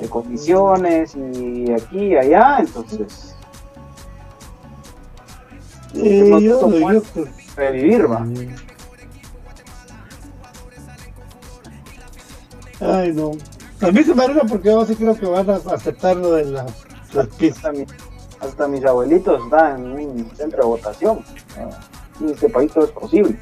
[0.00, 3.36] de comisiones y aquí y allá, entonces
[5.94, 7.00] no yo, yo,
[7.56, 8.26] revivir va.
[12.80, 13.32] Ay, no.
[13.80, 16.66] A mí se me porque yo sí creo que van a aceptar lo de la-
[17.12, 17.74] las pistas.
[18.40, 21.24] Hasta, mi- hasta mis abuelitos están en un centro de votación.
[21.58, 21.70] Ah,
[22.20, 23.38] En este país todo es posible.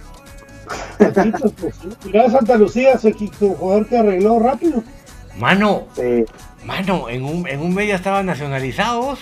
[2.04, 4.82] Mira, Santa Lucía, su, equi- su jugador que arregló rápido.
[5.38, 5.86] Mano,
[6.64, 9.18] mano, en un, en un medio estaban nacionalizados.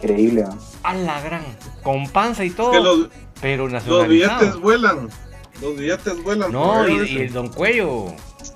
[0.00, 0.42] increíble.
[0.44, 0.56] ¿no?
[0.84, 1.42] A la gran.
[1.82, 2.70] Con panza y todo.
[2.72, 3.08] Que los,
[3.40, 4.40] pero los nacionalizados.
[4.40, 5.08] billetes vuelan.
[5.60, 6.52] Los billetes vuelan.
[6.52, 8.06] No, y, el Don Cuello.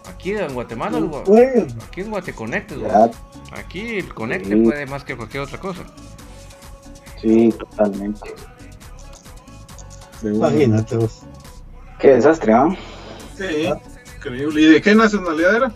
[0.09, 3.11] Aquí en Guatemala, Güey, aquí en Guateconectes, gua-
[3.53, 4.57] Aquí el conecte Sí.
[4.57, 5.83] puede más que cualquier otra cosa.
[7.21, 8.35] Sí, totalmente.
[10.23, 11.21] imagínate vos.
[11.99, 12.69] Qué desastre, ¿ah?
[13.37, 13.69] Sí,
[14.17, 14.61] increíble.
[14.61, 15.73] ¿Y de qué nacionalidad era?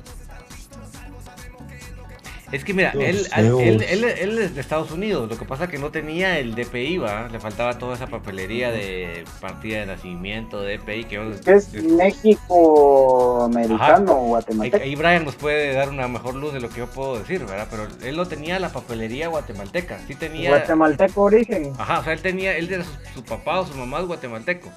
[2.54, 5.76] Es que mira, él, él, él, él es de Estados Unidos, lo que pasa que
[5.76, 7.28] no tenía el DPI, ¿va?
[7.28, 14.12] Le faltaba toda esa papelería de partida de nacimiento, DPI, que ahora- Es México americano
[14.12, 14.84] o Ahí, guatemalteco.
[14.84, 17.66] ahí Brian nos puede dar una mejor luz de lo que yo puedo decir, ¿verdad?
[17.70, 20.50] Pero él no tenía la papelería guatemalteca, sí tenía...
[20.50, 21.72] Guatemalteco origen.
[21.76, 24.68] Ajá, o sea, él tenía, él era su, su papá o su mamá es guatemalteco,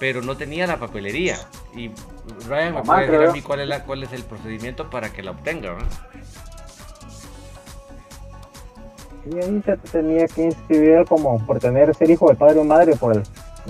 [0.00, 1.38] pero no tenía la papelería.
[1.76, 1.90] Y
[2.48, 3.30] Brian me puede decir creo.
[3.30, 5.88] a mí cuál es, la, cuál es el procedimiento para que la obtenga, ¿verdad?
[9.24, 13.14] Ahí se tenía que inscribir como por tener ser hijo de padre o madre por
[13.14, 13.22] el,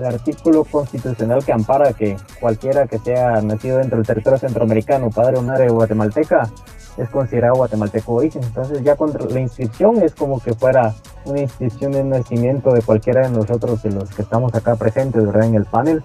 [0.05, 5.43] artículo constitucional que ampara que cualquiera que sea nacido dentro del territorio centroamericano, padre o
[5.43, 6.49] madre guatemalteca,
[6.97, 8.43] es considerado guatemalteco origen.
[8.45, 10.95] Entonces ya contra la inscripción es como que fuera
[11.27, 15.45] una inscripción de nacimiento de cualquiera de nosotros de los que estamos acá presentes ¿verdad?
[15.45, 16.03] en el panel.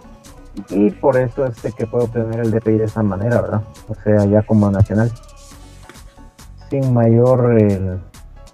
[0.69, 3.61] Y por eso es que puede obtener el DPI de esa manera, ¿verdad?
[3.87, 5.11] O sea, ya como nacional.
[6.69, 7.97] Sin mayor eh,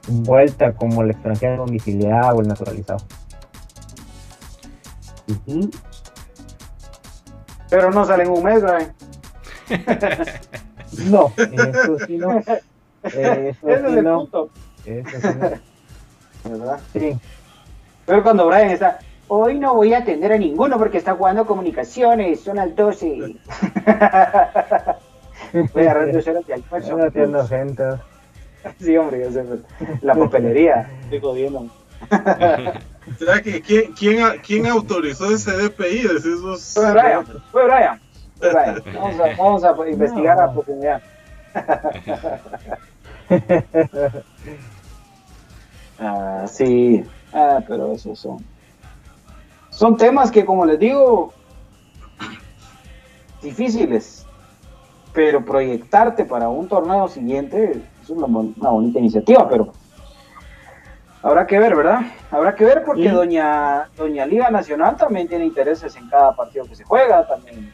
[0.07, 3.03] vuelta como el extranjero domiciliado o el naturalizado.
[7.69, 8.93] Pero no sale en un mes, Brian.
[11.09, 12.39] No, eso sí no.
[12.39, 12.51] Eso
[13.03, 13.65] Ese es sí
[13.97, 14.17] el no.
[14.19, 14.49] punto,
[14.85, 15.49] Eso sí no.
[16.51, 16.79] ¿verdad?
[16.91, 17.17] Sí.
[18.05, 18.99] Pero cuando Brian está,
[19.29, 23.37] hoy no voy a atender a ninguno porque está jugando comunicaciones, son las 12.
[25.73, 26.97] voy a agarrar dos horas de almuerzo.
[26.97, 27.83] No atiendo gente.
[28.79, 29.61] Sí, hombre, yo sé, pero
[30.01, 30.89] la papelería.
[31.03, 31.67] Estoy jodiendo.
[33.17, 36.07] ¿Será que quién, quién, quién autorizó ese DPI?
[36.07, 36.73] Decís vos.
[36.73, 38.01] Fue Brian, fue Brian.
[38.39, 38.81] Fue Brian.
[38.95, 41.01] Vamos a, vamos a investigar a profundidad.
[45.99, 47.03] ah, sí.
[47.33, 48.45] Ah, pero esos son.
[49.69, 51.33] Son temas que, como les digo,
[53.41, 54.25] difíciles.
[55.13, 57.81] Pero proyectarte para un torneo siguiente
[58.11, 58.17] es
[58.57, 59.71] una, bonita iniciativa, pero
[61.23, 62.01] habrá que ver, ¿verdad?
[62.31, 63.09] Habrá que ver porque Sí.
[63.09, 67.71] doña, doña Liga Nacional también tiene intereses en cada partido que se juega, también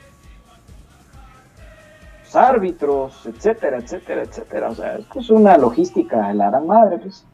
[2.24, 4.70] los árbitros, etcétera, etcétera, etcétera.
[4.70, 7.26] O sea, esto es una logística de la gran madre, pues.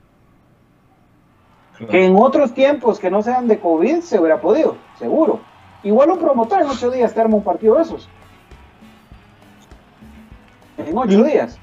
[1.89, 5.39] Que en otros tiempos que no sean de COVID se hubiera podido, seguro.
[5.81, 8.07] Igual un promotor en ocho días te arma un partido de esos.
[10.77, 11.59] En ocho días.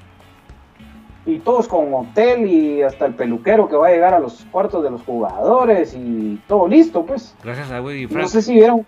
[1.25, 4.83] Y todos con hotel y hasta el peluquero que va a llegar a los cuartos
[4.83, 7.35] de los jugadores y todo listo, pues.
[7.43, 8.27] Gracias a Willy No Frank.
[8.27, 8.85] sé si vieron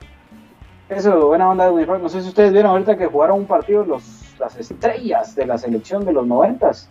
[0.90, 2.02] eso, buena onda de Winifred.
[2.02, 4.04] No sé si ustedes vieron ahorita que jugaron un partido los,
[4.40, 6.90] las estrellas de la selección de los noventas.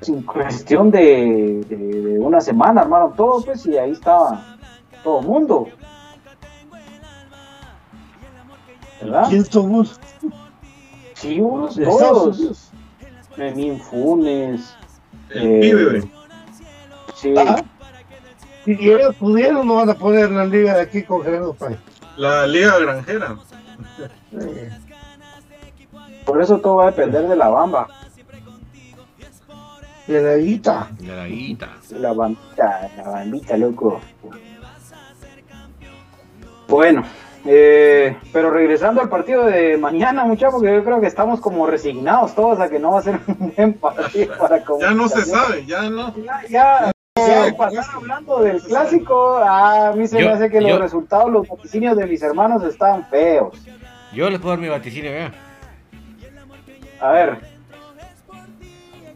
[0.00, 4.56] Sin cuestión de, de- de una semana armaron todo, pues, y ahí estaba
[5.04, 5.68] todo el mundo.
[9.00, 9.26] ¿Verdad?
[9.28, 10.00] ¿Quién somos?
[11.14, 12.70] Sí, unos De Estados todos.
[13.36, 14.74] Memín Funes.
[15.30, 16.10] El eh, pibe.
[17.14, 17.34] Sí.
[17.36, 17.62] Ah.
[18.64, 21.78] Si ellos pudieron, no van a poner la liga de aquí con Gerardo Páez.
[22.16, 23.36] La Liga Granjera.
[26.24, 27.88] Por eso todo va a depender de la bamba.
[30.06, 30.88] De la guita.
[30.98, 31.68] De la guita.
[31.90, 34.00] La bambita, la bambita, loco.
[36.68, 37.04] Bueno,
[37.44, 42.34] eh, pero regresando al partido de mañana, muchachos, porque yo creo que estamos como resignados
[42.34, 45.64] todos a que no va a ser un buen partido para Ya no se sabe,
[45.66, 46.14] ya no.
[46.16, 50.68] Ya, ya, ya pasar hablando del clásico, a mí se Yo- me hace que yo-
[50.70, 53.54] los resultados, los vaticinios de mis hermanos están feos.
[54.12, 55.32] Yo les puedo dar mi vaticinio, vea.
[57.00, 57.38] A ver,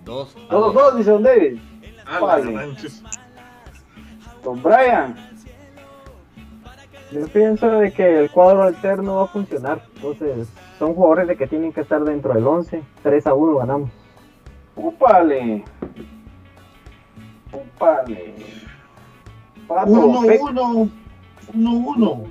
[0.05, 0.37] Dos.
[0.37, 1.59] a todos dos, dice Don David.
[2.07, 2.75] Ah, Vale.
[4.43, 5.15] Don Brian,
[7.13, 9.83] Yo pienso de que el cuadro alterno va a funcionar.
[9.97, 10.49] Entonces,
[10.79, 12.83] son jugadores de que tienen que estar dentro del 11.
[13.03, 13.91] 3 a 1 ganamos.
[14.77, 15.65] úpale.
[17.53, 18.35] Úpale.
[19.67, 20.45] Pato Uno, Peca.
[20.45, 20.89] uno.
[21.55, 22.25] Uno, uno.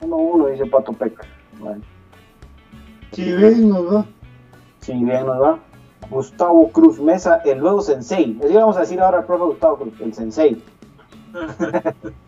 [0.00, 1.24] Uno, uno, dice Pato Peca.
[1.58, 1.82] Bueno,
[3.12, 4.06] Si ven, nos va.
[4.80, 5.58] si bien nos va.
[6.10, 8.34] Gustavo Cruz Mesa, el nuevo sensei.
[8.34, 10.62] Le vamos a decir ahora al profe Gustavo Cruz, el sensei.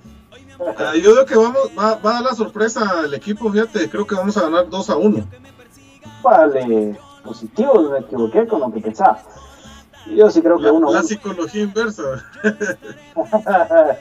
[0.79, 4.07] Ah, yo creo que vamos, va, va a dar la sorpresa al equipo, fíjate, creo
[4.07, 5.27] que vamos a ganar 2 a 1.
[6.23, 9.19] Vale, positivo, me equivoqué con lo que pensaba.
[10.07, 10.93] Yo sí creo que La, uno.
[10.93, 11.09] la uno.
[11.09, 12.03] psicología inversa.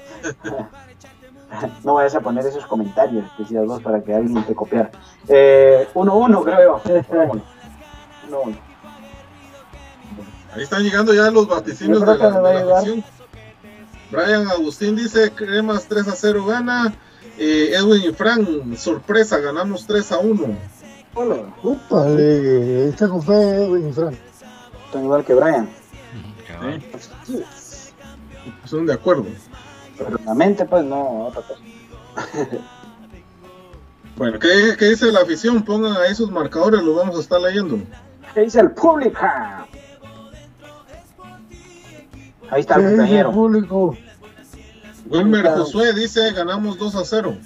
[1.84, 4.92] no vayas a poner esos comentarios, decías vos, para que alguien te copiara.
[5.28, 6.82] Eh, uno, uno, creo yo.
[7.10, 7.42] Uno, uno.
[8.28, 8.58] Uno, uno.
[10.54, 13.04] Ahí están llegando ya los vaticinios de la, de la afición.
[14.12, 16.94] Brian Agustín dice, Cremas 3 a 0 gana.
[17.38, 20.58] Eh, Edwin y Frank, sorpresa, ganamos 3 a 1.
[21.16, 21.36] Hola.
[21.64, 24.18] Úpale, está con fe, Edwin y Fran.
[24.86, 25.70] Están igual que Brian.
[28.66, 29.26] Son de acuerdo.
[29.98, 31.62] Pero en la mente, pues no, otra cosa.
[34.18, 35.62] Bueno, ¿qué, qué dice la afición?
[35.62, 37.80] Pongan ahí sus marcadores, los vamos a estar leyendo.
[38.34, 39.20] ¿Qué dice el público?
[42.50, 43.32] Ahí está el ¿Qué dice el compañero.
[43.32, 43.98] público?
[45.10, 45.46] Wilmer.
[45.46, 47.38] Josué dice, ganamos 2 a 0.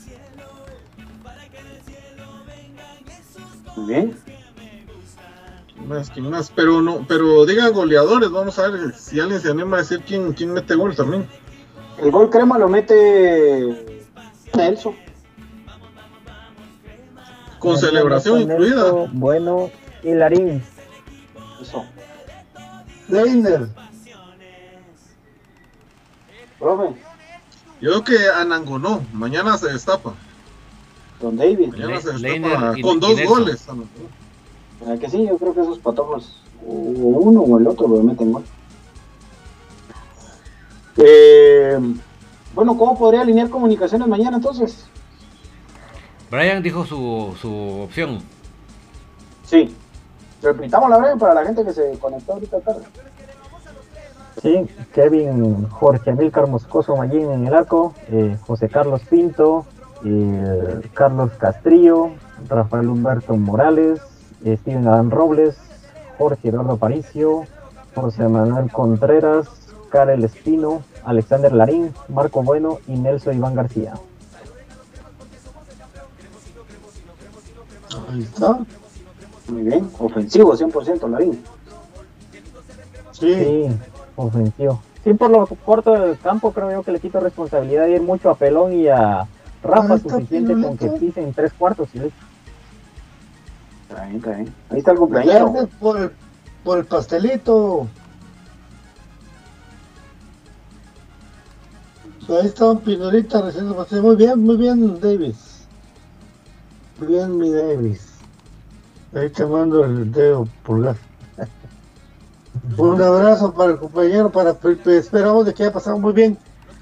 [3.76, 4.18] Muy bien.
[5.74, 6.10] ¿Quién más?
[6.10, 6.52] ¿Quién más?
[6.56, 10.34] Pero no, pero digan goleadores, vamos a ver si alguien se anima a decir quién,
[10.34, 11.28] quién mete gol también.
[11.98, 13.98] El gol crema lo mete
[14.56, 14.96] Nelson.
[17.60, 18.92] Con celebración incluida.
[19.12, 19.70] Bueno,
[20.02, 20.64] y Larín.
[21.62, 21.86] Eso.
[23.10, 23.68] Leiner.
[26.60, 26.96] Profe,
[27.82, 30.14] Yo creo que Anangonó, mañana se destapa.
[31.22, 31.70] Don David.
[31.70, 33.26] Mañana se destapa con y dos Nelson.
[33.28, 33.66] goles.
[34.82, 35.26] ¿Verdad que sí?
[35.28, 38.44] Yo creo que esos patojos, o uno o el otro, lo meten gol.
[40.98, 41.78] Eh,
[42.54, 44.86] bueno, ¿cómo podría alinear comunicaciones mañana entonces?
[46.30, 48.20] Brian dijo su, su opción.
[49.46, 49.74] Sí.
[50.42, 52.86] Repitamos la breve para la gente que se conectó ahorita tarde.
[54.42, 59.66] Sí, Kevin Jorge Amílcar Moscoso Mayín en el arco, eh, José Carlos Pinto,
[60.06, 62.12] eh, Carlos Castrillo,
[62.48, 64.00] Rafael Humberto Morales,
[64.46, 65.58] eh, Steven Adán Robles,
[66.18, 67.44] Jorge Eduardo Paricio,
[67.96, 69.48] José Manuel Contreras,
[69.90, 73.94] Karel Espino, Alexander Larín, Marco Bueno y Nelson Iván García.
[78.10, 78.60] Ahí está.
[79.50, 79.90] Muy bien.
[80.00, 81.44] Ofensivo, 100% Larín.
[83.12, 83.34] Sí.
[83.34, 83.68] Sí,
[84.28, 84.82] ofensivo.
[85.04, 88.30] Sí, por lo corto del campo creo yo que le quito responsabilidad de ir mucho
[88.30, 89.28] a Pelón y a
[89.64, 92.26] Rafa, suficiente con que pisen tres cuartos y listo.
[93.90, 94.54] Está bien, está bien.
[94.70, 95.70] Ahí está el cumpleaños.
[95.80, 96.12] Por el,
[96.64, 97.88] por el pastelito.
[102.30, 104.04] Ahí está un pinolita recién pastel.
[104.04, 105.66] Muy bien, muy bien, Davis.
[107.00, 108.20] Muy bien, mi Davis.
[109.16, 110.96] Ahí te mando el dedo pulgar.
[112.78, 114.56] Un abrazo para el compañero, para.
[114.88, 116.38] Esperamos de que haya pasado muy bien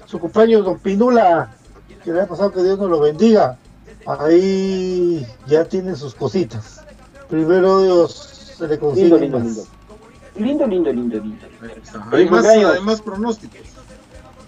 [0.06, 1.54] su cumpleaños, don Pinula.
[2.04, 3.58] Que le haya pasado, que Dios nos lo bendiga.
[4.06, 6.80] Ahí ya tiene sus cositas.
[7.28, 9.46] Primero Dios se le consigue Lindo, lindo, más.
[9.46, 9.64] lindo.
[10.36, 11.46] Lindo, lindo, lindo, lindo.
[12.12, 12.72] Hay más, cumpleaños.
[12.74, 13.58] hay más pronósticos.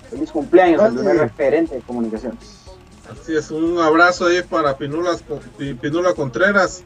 [0.08, 2.38] Feliz cumpleaños al primer referente de comunicaciones.
[3.10, 5.22] Así es, un abrazo ahí para Pinulas,
[5.58, 6.84] Pi- Pinula Contreras,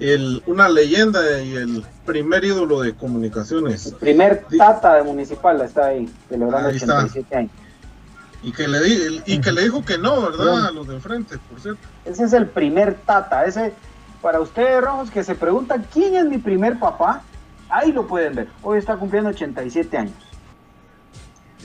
[0.00, 3.86] el, una leyenda y el primer ídolo de comunicaciones.
[3.86, 6.98] El primer tata de municipal está ahí, celebrando Ahí está.
[6.98, 7.50] 87 años.
[8.42, 10.66] Y que le, di- y que le dijo que no, ¿verdad?
[10.66, 11.80] A los de enfrente, por cierto.
[12.04, 13.44] Ese es el primer tata.
[13.44, 13.72] Ese,
[14.22, 17.22] para ustedes, rojos, que se preguntan quién es mi primer papá,
[17.68, 18.48] ahí lo pueden ver.
[18.62, 20.14] Hoy está cumpliendo 87 años.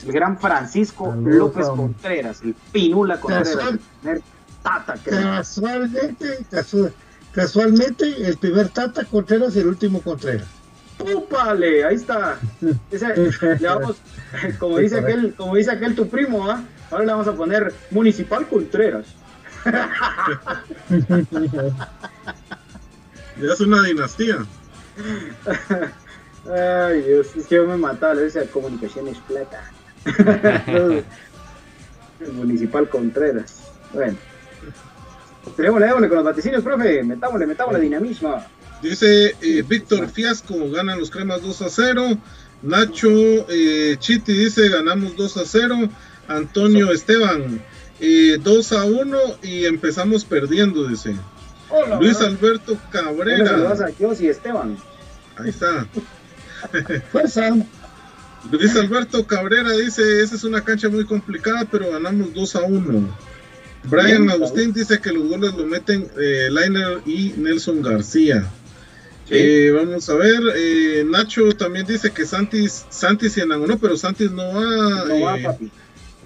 [0.04, 1.86] El gran Francisco Saludos, López hombre.
[1.86, 4.22] Contreras, el Pinula Contreras, el primer
[4.62, 4.94] tata.
[4.94, 6.92] que- Casualmente, casu-
[7.32, 10.46] casualmente, el primer Tata Contreras y el último Contreras.
[10.98, 11.84] ¡Púpale!
[11.84, 12.38] Ahí está.
[12.90, 13.16] Ese,
[13.58, 13.96] le vamos,
[14.58, 16.64] como dice aquel, como dice aquel tu primo, ¿ah?
[16.90, 19.06] Ahora le vamos a poner Municipal Contreras.
[23.40, 24.44] Ya es una dinastía.
[26.50, 29.70] Ay, Dios, es que yo me mataba, le decía comunicaciones plata.
[32.20, 33.62] El Municipal Contreras.
[33.92, 34.16] Bueno.
[35.56, 37.02] Démosle, démosle con los vaticinios, profe.
[37.02, 38.44] Metámosle, metámosle dinamismo.
[38.82, 42.18] Dice eh, Víctor Fiasco, ganan los cremas 2 a 0.
[42.62, 43.10] Nacho
[43.48, 45.88] eh, Chiti dice, ganamos 2 a 0.
[46.28, 47.60] Antonio Esteban,
[48.00, 51.16] eh, 2 a 1 y empezamos perdiendo, dice.
[51.68, 52.28] Hola, Luis hola.
[52.28, 54.76] Alberto ¿Cómo le saludas Cabrera, a y Esteban?
[55.36, 55.86] ahí está.
[57.12, 57.54] Fuerza.
[58.50, 63.08] Luis Alberto Cabrera dice, esa es una cancha muy complicada, pero ganamos 2 a 1.
[63.84, 68.48] Brian Agustín dice que los goles lo meten eh, Lainer y Nelson García.
[69.28, 69.34] Sí.
[69.34, 74.30] Eh, vamos a ver, eh, Nacho también dice que Santis, Santis y Anangonó, pero Santis
[74.30, 75.04] no va.
[75.06, 75.70] No va, eh, papi.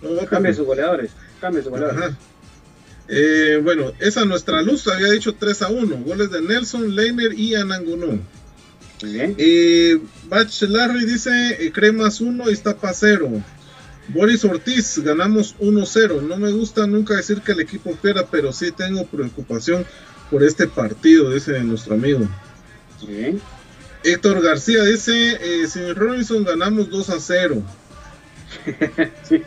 [0.02, 0.54] no va, Cambie papi.
[0.54, 1.10] sus goleadores.
[1.40, 2.14] Cambie sus goleadores.
[3.62, 5.96] Bueno, esa nuestra luz había dicho 3 a 1.
[6.04, 8.18] Goles de Nelson, Leiner y Anangonó.
[9.02, 10.08] Muy bien.
[10.28, 13.42] Bach Larry dice Cremas 1 y Iztapa 0.
[14.08, 16.22] Boris Ortiz, ganamos 1-0.
[16.22, 19.84] No me gusta nunca decir que el equipo pierda, pero sí tengo preocupación
[20.30, 22.26] por este partido, dice nuestro amigo.
[23.06, 23.40] Bien.
[24.04, 27.62] Héctor García dice, eh, sin Robinson ganamos 2 a 0.
[29.28, 29.42] Sí.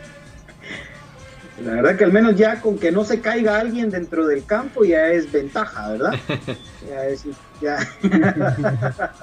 [1.64, 4.82] La verdad que al menos ya con que no se caiga alguien dentro del campo
[4.82, 6.14] ya es ventaja, ¿verdad?
[6.88, 7.24] Ya es,
[7.60, 7.78] ya.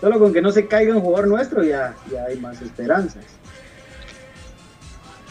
[0.00, 3.24] Solo con que no se caiga un jugador nuestro ya, ya hay más esperanzas.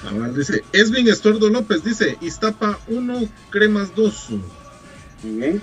[0.09, 4.29] A ver, dice, Esvin Estuardo López dice, Iztapa 1, Cremas 2.
[5.23, 5.61] Muy bien.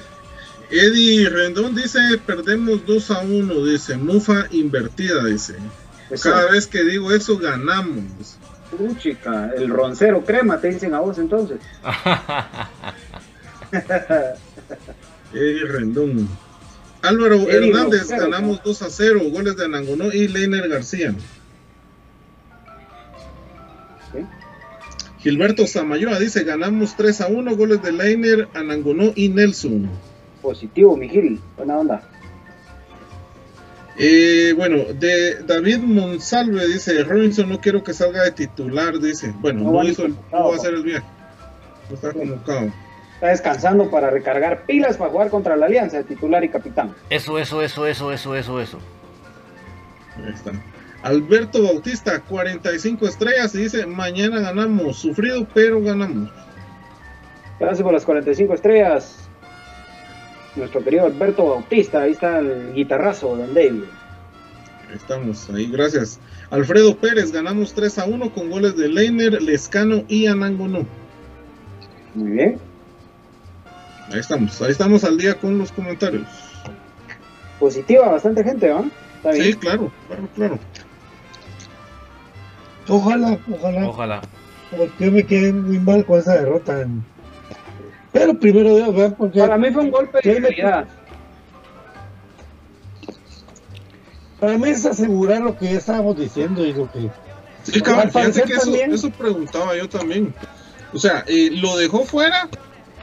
[0.71, 5.57] Eddie Rendón dice, perdemos 2 a 1, dice, Mufa invertida, dice.
[6.11, 6.31] Eso.
[6.31, 8.39] Cada vez que digo eso, ganamos.
[8.79, 11.59] Uh, chica, el roncero crema, te dicen a vos entonces.
[15.33, 16.29] Eddie Rendón.
[17.03, 21.15] Álvaro Eddie Hernández, Roncero, ganamos 2 a 0, goles de Anangonó y Leiner García.
[25.29, 29.87] Gilberto Samayoa dice, ganamos 3 a 1, goles de Leiner, Anangonó y Nelson.
[30.41, 31.39] Positivo, mi Gil.
[31.55, 32.03] Buena onda.
[33.99, 39.35] Eh, bueno, de David Monsalve dice, Robinson no quiero que salga de titular, dice.
[39.41, 41.07] Bueno, No hizo el- no va a hacer el viaje.
[41.91, 42.73] No está convocado.
[43.17, 46.95] Está descansando para recargar pilas para jugar contra la Alianza, titular y capitán.
[47.11, 48.79] Eso, eso, eso, eso, eso, eso, eso.
[50.17, 50.53] Ahí está.
[51.03, 56.31] Alberto Bautista, 45 estrellas, y dice, mañana ganamos, sufrido, pero ganamos.
[57.61, 59.29] Gracias por las 45 estrellas.
[60.57, 63.85] Nuestro querido Alberto Bautista, ahí está el guitarrazo, Don David.
[64.89, 66.19] Ahí Estamos ahí, gracias.
[66.51, 70.85] Alfredo Pérez, ganamos 3 a 1 con goles de Leiner, Lescano y Anangonó.
[72.15, 72.59] Muy bien.
[74.11, 76.27] Ahí estamos, ahí estamos al día con los comentarios.
[77.61, 78.91] Positiva, bastante gente, bien.
[79.33, 80.59] Sí, claro, claro, claro.
[82.89, 84.21] Ojalá, ojalá, Ojalá.
[84.71, 86.81] porque yo me quedé muy mal con esa derrota.
[86.83, 87.05] en-
[88.13, 89.17] Pero primero Dios, ¿verdad?
[89.19, 90.89] Porque Para mí fue un golpe de realidad.
[94.41, 97.11] para mí es asegurar lo que ya estábamos diciendo y lo que
[97.65, 100.33] Sí, cabrón, Al parecer fíjate que eso, también- eso preguntaba yo también.
[100.95, 102.49] O sea, eh, ¿lo dejó fuera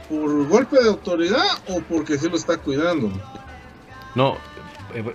[0.08, 3.12] por golpe de autoridad o porque sí lo está cuidando?
[4.16, 4.36] No,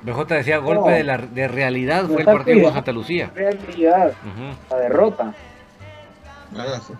[0.03, 0.95] BJ decía golpe No.
[0.95, 2.73] de, la, de realidad fue el partido con.
[2.73, 3.31] Santa Lucía.
[3.33, 4.13] Realidad,
[4.69, 5.33] la derrota.
[6.57, 6.93] Ah, sí.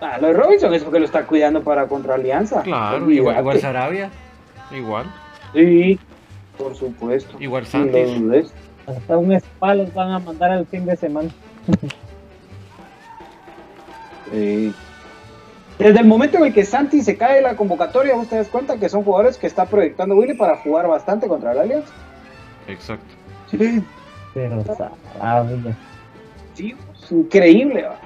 [0.00, 2.62] Ah, lo de Robinson es porque lo está cuidando para contra Alianza.
[2.62, 4.10] Claro, igual, igual Sarabia.
[4.70, 5.06] Igual.
[5.52, 5.98] Sí,
[6.58, 7.36] por supuesto.
[7.40, 8.18] Igual Santis.
[8.20, 8.52] dudes.
[8.86, 11.28] Hasta un spa los van a mandar al fin de semana.
[14.32, 14.74] Sí.
[15.82, 18.48] Desde el momento en el que Santi se cae de la convocatoria, vos te das
[18.48, 21.92] cuenta que son jugadores que está proyectando Willy para jugar bastante contra la Alianza.
[22.68, 23.04] Exacto.
[23.50, 23.82] sí,
[24.32, 25.76] Pero Sarabia.
[26.54, 27.98] Sí, es increíble, va.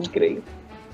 [0.00, 0.42] increíble.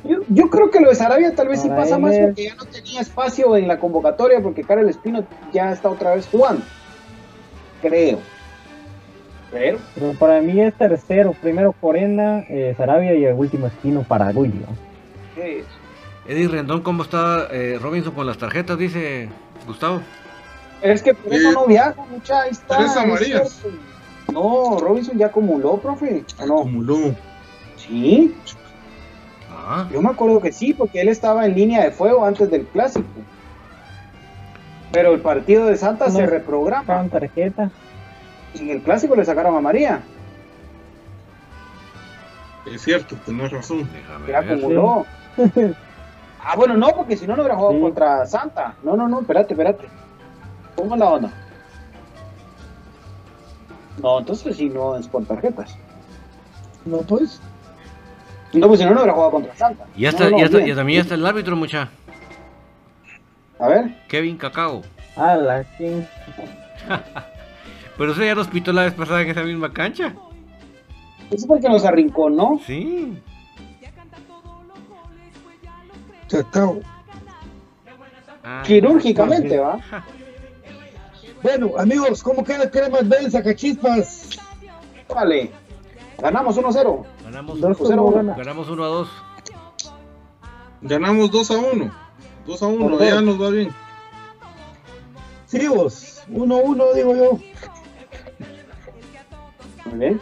[0.05, 2.65] Yo, yo creo que lo de Sarabia tal vez sí pasa más porque ya no
[2.65, 6.63] tenía espacio en la convocatoria porque Karel Espino ya está otra vez jugando.
[7.81, 8.19] Creo.
[9.51, 11.35] Pero, Pero para mí es tercero.
[11.41, 14.59] Primero Corena, eh, Sarabia y el último Espino para Willy.
[14.61, 14.93] ¿no?
[15.35, 15.67] ¿qué es?
[16.27, 18.79] Eddie Rendón, ¿cómo está eh, Robinson con las tarjetas?
[18.79, 19.29] Dice
[19.67, 20.03] Gustavo.
[20.81, 22.77] Es que por eso Eh, no viaja, mucha, ahí está.
[22.79, 23.61] tres es amarillas.
[24.33, 26.25] No, Robinson ya acumuló, profe.
[26.41, 26.61] ¿o no?
[26.61, 27.15] Acumuló.
[27.77, 28.35] Sí,
[29.65, 32.67] Ah, yo me acuerdo que sí, porque él estaba en línea de fuego antes del
[32.67, 33.07] clásico.
[34.91, 36.13] Pero el partido de Santa No.
[36.13, 36.81] se reprograma.
[36.83, 37.71] Sacaron tarjeta.
[38.55, 40.01] En el clásico le sacaron a María.
[42.67, 43.89] Es cierto, tenés razón.
[43.93, 44.53] déjame Ya ver.
[44.53, 45.07] acumuló.
[46.45, 47.81] ah, bueno, no, porque si no, no hubiera jugado Sí.
[47.81, 48.75] contra Santa.
[48.83, 49.89] No, no, no, espérate, espérate.
[50.77, 51.33] ¿Cómo es la onda?
[54.03, 55.77] No, entonces sí, no es por tarjetas.
[56.85, 57.41] no pues.
[58.55, 59.87] No, pues si no, no hubiera jugado contra Santa.
[59.97, 61.89] Y, hasta, no, y, hasta- y también ya está el árbitro, mucha.
[63.59, 64.83] A ver, Kevin Cacao.
[65.17, 66.07] Ah, la que.
[67.97, 70.15] Pero eso ya nos pitó la vez pasada en esa misma cancha.
[71.31, 72.59] eso porque nos arrinconó.
[72.67, 73.17] Sí.
[76.33, 76.81] Cacao.
[78.43, 79.79] Ah, Quirúrgicamente, ¿va?
[81.43, 84.31] Bueno, amigos, ¿cómo queda Cremas Bell, Sacachispas?
[85.09, 85.51] Vale.
[86.19, 87.05] Ganamos 1-0.
[87.25, 88.17] Ganamos, Dos Pues era uno uno.
[88.17, 88.35] gana.
[88.37, 89.09] ganamos 1 a 2.
[90.83, 91.95] Ganamos 2 a 1.
[92.47, 93.23] 2 a 1, Por ya dos.
[93.25, 93.69] nos va bien.
[95.47, 96.23] Sí, vos.
[96.31, 97.39] 1-1, digo yo.
[99.85, 100.21] Muy bien.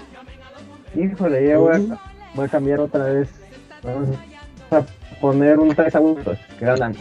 [0.96, 2.00] Híjole, ya voy a,
[2.34, 3.28] voy a cambiar otra vez.
[3.82, 4.29] Vamos a
[5.20, 6.24] poner un 3 a 1.
[6.58, 6.96] Que ganan.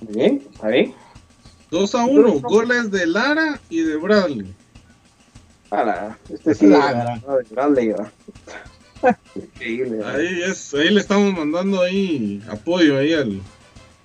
[0.00, 0.94] Muy bien, está bien.
[1.70, 4.54] 2 a 1, goles de Lara y de Bradley.
[5.68, 6.66] Para, este sí.
[6.66, 7.16] Lara.
[7.18, 7.94] de Bradley.
[9.34, 9.98] Increíble.
[9.98, 10.12] ¿va?
[10.12, 13.40] Ahí es, ahí le estamos mandando ahí apoyo ahí al,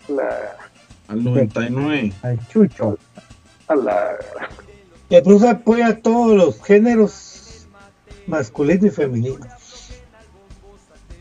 [0.08, 0.56] La,
[1.08, 2.14] al 99.
[2.22, 2.98] Al Chucho.
[3.68, 4.18] a la,
[5.10, 7.68] El profe apoya a todos los géneros
[8.28, 9.46] masculino y femenino.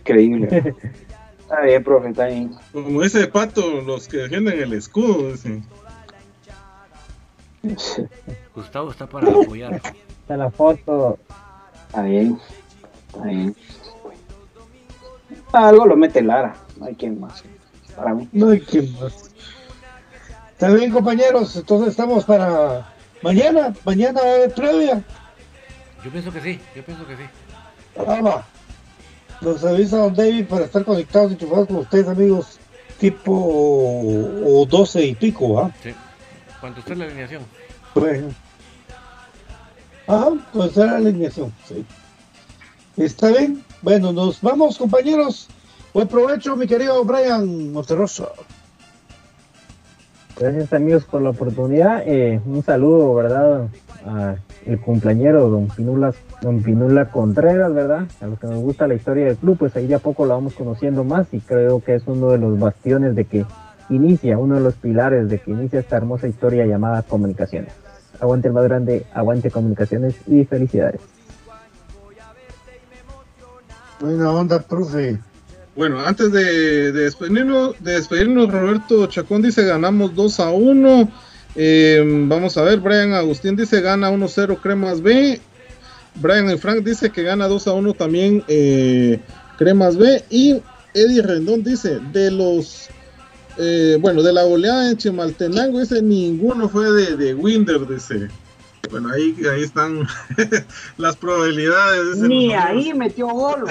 [0.06, 0.74] Increíble.
[1.40, 2.56] Está bien, profe, está bien.
[2.72, 5.30] Como ese pato, los que defienden el escudo.
[5.30, 5.62] dice.
[8.52, 9.74] Gustavo está para apoyar.
[9.74, 11.20] Está la foto.
[11.86, 12.40] Está bien.
[13.06, 13.56] Está bien.
[15.52, 16.56] Algo lo mete Lara.
[16.80, 17.44] No hay quien más.
[17.94, 18.28] Para mí.
[18.32, 19.30] No hay quien más.
[20.50, 21.54] Está bien, compañeros.
[21.54, 22.92] Entonces estamos para
[23.22, 23.72] mañana.
[23.84, 25.04] Mañana va a haber previa.
[26.04, 27.22] Yo pienso que sí, yo pienso que sí.
[28.04, 28.55] Ah, va.
[29.40, 32.58] Nos avisa Don David para estar conectados y enchufados con ustedes, amigos.
[32.98, 35.70] Tipo o 12 y pico, ¿ah?
[35.82, 35.94] Sí.
[36.60, 37.42] ¿Cuánto está la alineación?
[37.94, 38.28] Bueno.
[40.06, 41.84] Ajá, pues era la alineación, sí.
[42.96, 43.62] Está bien.
[43.82, 45.48] Bueno, nos vamos, compañeros.
[45.92, 48.32] Buen provecho, mi querido Brian Monterroso.
[50.38, 52.02] Gracias amigos por la oportunidad.
[52.06, 53.68] Eh, un saludo, ¿verdad?
[54.06, 54.36] A
[54.66, 56.12] el cumpleañero don Pinula,
[56.43, 58.06] don Pinula Contreras, ¿verdad?
[58.20, 60.34] A los que nos gusta la historia del club, pues ahí de a poco la
[60.34, 63.47] vamos conociendo más y creo que es uno de los bastiones de que
[63.88, 67.72] inicia, uno de los pilares de que inicia esta hermosa historia llamada comunicaciones.
[68.20, 71.01] Aguante el más grande, aguante comunicaciones y felicidades.
[74.01, 75.18] Buena onda, profe.
[75.76, 81.09] Bueno, antes de, despedirnos, de despedirnos, Roberto Chacón dice ganamos 2 a 1.
[81.56, 85.40] Eh, vamos a ver, Brian Agustín dice gana 1-0 Cremas B.
[86.16, 89.20] Brian y Frank dice que gana 2 a 1 también eh,
[89.58, 90.22] Cremas B.
[90.30, 90.60] Y
[90.94, 92.88] Eddie Rendón dice de los
[93.58, 98.28] eh, bueno, de la goleada en Chimaltenango, ese ninguno fue de, de Winder, dice.
[98.90, 100.06] Bueno, ahí, ahí están
[100.98, 102.18] las probabilidades.
[102.18, 103.64] Ni ahí metió gol.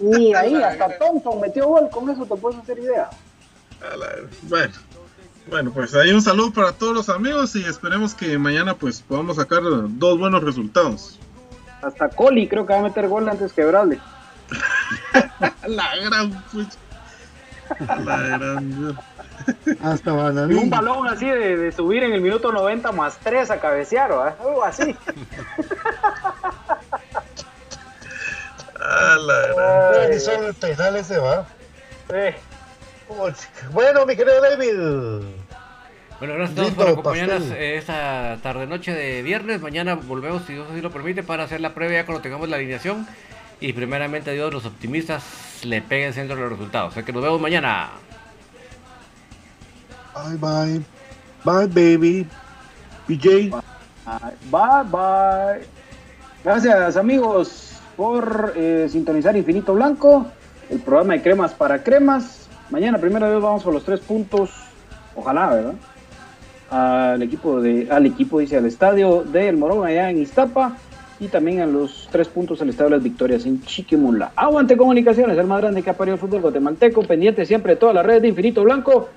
[0.00, 1.88] Ni ahí, hasta Thompson metió gol.
[1.90, 3.08] Con eso te puedes hacer idea.
[4.42, 4.74] Bueno,
[5.50, 9.36] bueno, pues ahí un saludo para todos los amigos y esperemos que mañana pues podamos
[9.36, 11.18] sacar dos buenos resultados.
[11.82, 14.00] Hasta Coli creo que va a meter gol antes que Bradley.
[15.66, 16.44] la gran
[18.04, 18.98] La gran
[19.82, 24.22] hasta Un balón así de, subir en el minuto 90 más 3 a cabecear, ¿o?
[24.22, 24.94] Algo así.
[28.80, 30.20] ah, la gran.
[30.20, 31.46] Son el penal ese, va.
[33.72, 35.37] Bueno, mi querido David.
[36.18, 39.60] Bueno, gracias a todos por acompañarnos esta tarde-noche de viernes.
[39.60, 43.06] Mañana volvemos, si Dios así lo permite, para hacer la previa cuando tengamos la alineación.
[43.60, 45.22] Y primeramente, a Dios, los optimistas
[45.64, 46.90] le peguen centro de los resultados.
[46.90, 47.90] O sea que nos vemos mañana.
[50.14, 50.82] Bye bye.
[51.44, 52.26] Bye baby.
[53.06, 53.50] BJ.
[54.50, 55.66] Bye bye.
[56.42, 60.26] Gracias amigos por eh, sintonizar Infinito Blanco,
[60.68, 62.48] el programa de cremas para cremas.
[62.70, 64.50] Mañana primero vez vamos por los tres puntos.
[65.14, 65.74] Ojalá, ¿verdad?
[66.70, 70.76] Al equipo de, al equipo dice al estadio del Morón allá en Iztapa
[71.18, 74.32] y también a los tres puntos al estadio de las victorias en Chiquimula.
[74.36, 77.94] Aguante comunicaciones, el más grande que ha parido el fútbol guatemalteco, pendiente siempre de todas
[77.94, 79.08] las redes de Infinito Blanco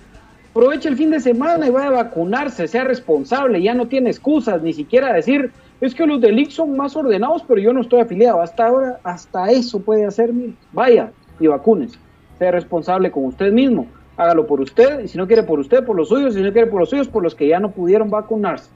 [0.52, 4.62] aproveche el fin de semana y vaya a vacunarse, sea responsable, ya no tiene excusas,
[4.62, 8.42] ni siquiera decir, es que los del son más ordenados, pero yo no estoy afiliado.
[8.42, 10.32] Hasta ahora, hasta eso puede hacer,
[10.74, 11.98] vaya y vacúnese,
[12.38, 13.88] sea responsable con usted mismo,
[14.18, 16.68] hágalo por usted, y si no quiere por usted, por los suyos, si no quiere
[16.68, 18.70] por los suyos, por los que ya no pudieron vacunarse.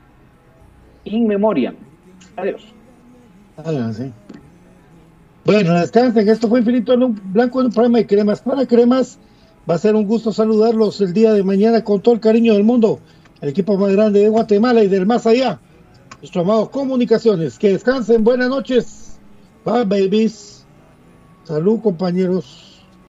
[1.04, 1.74] In memoria.
[2.36, 2.74] Adiós.
[3.58, 3.94] Ah.
[5.46, 9.20] Bueno, descansen, esto fue Infinito en un Blanco en un programa de cremas para cremas.
[9.70, 12.64] Va a ser un gusto saludarlos el día de mañana con todo el cariño del
[12.64, 13.00] mundo.
[13.42, 15.60] El equipo más grande de Guatemala y del más allá.
[16.20, 17.60] Nuestro amado Comunicaciones.
[17.60, 18.24] Que descansen.
[18.24, 19.20] Buenas noches.
[19.64, 20.66] Bye, babies.
[21.44, 22.65] Salud, compañeros.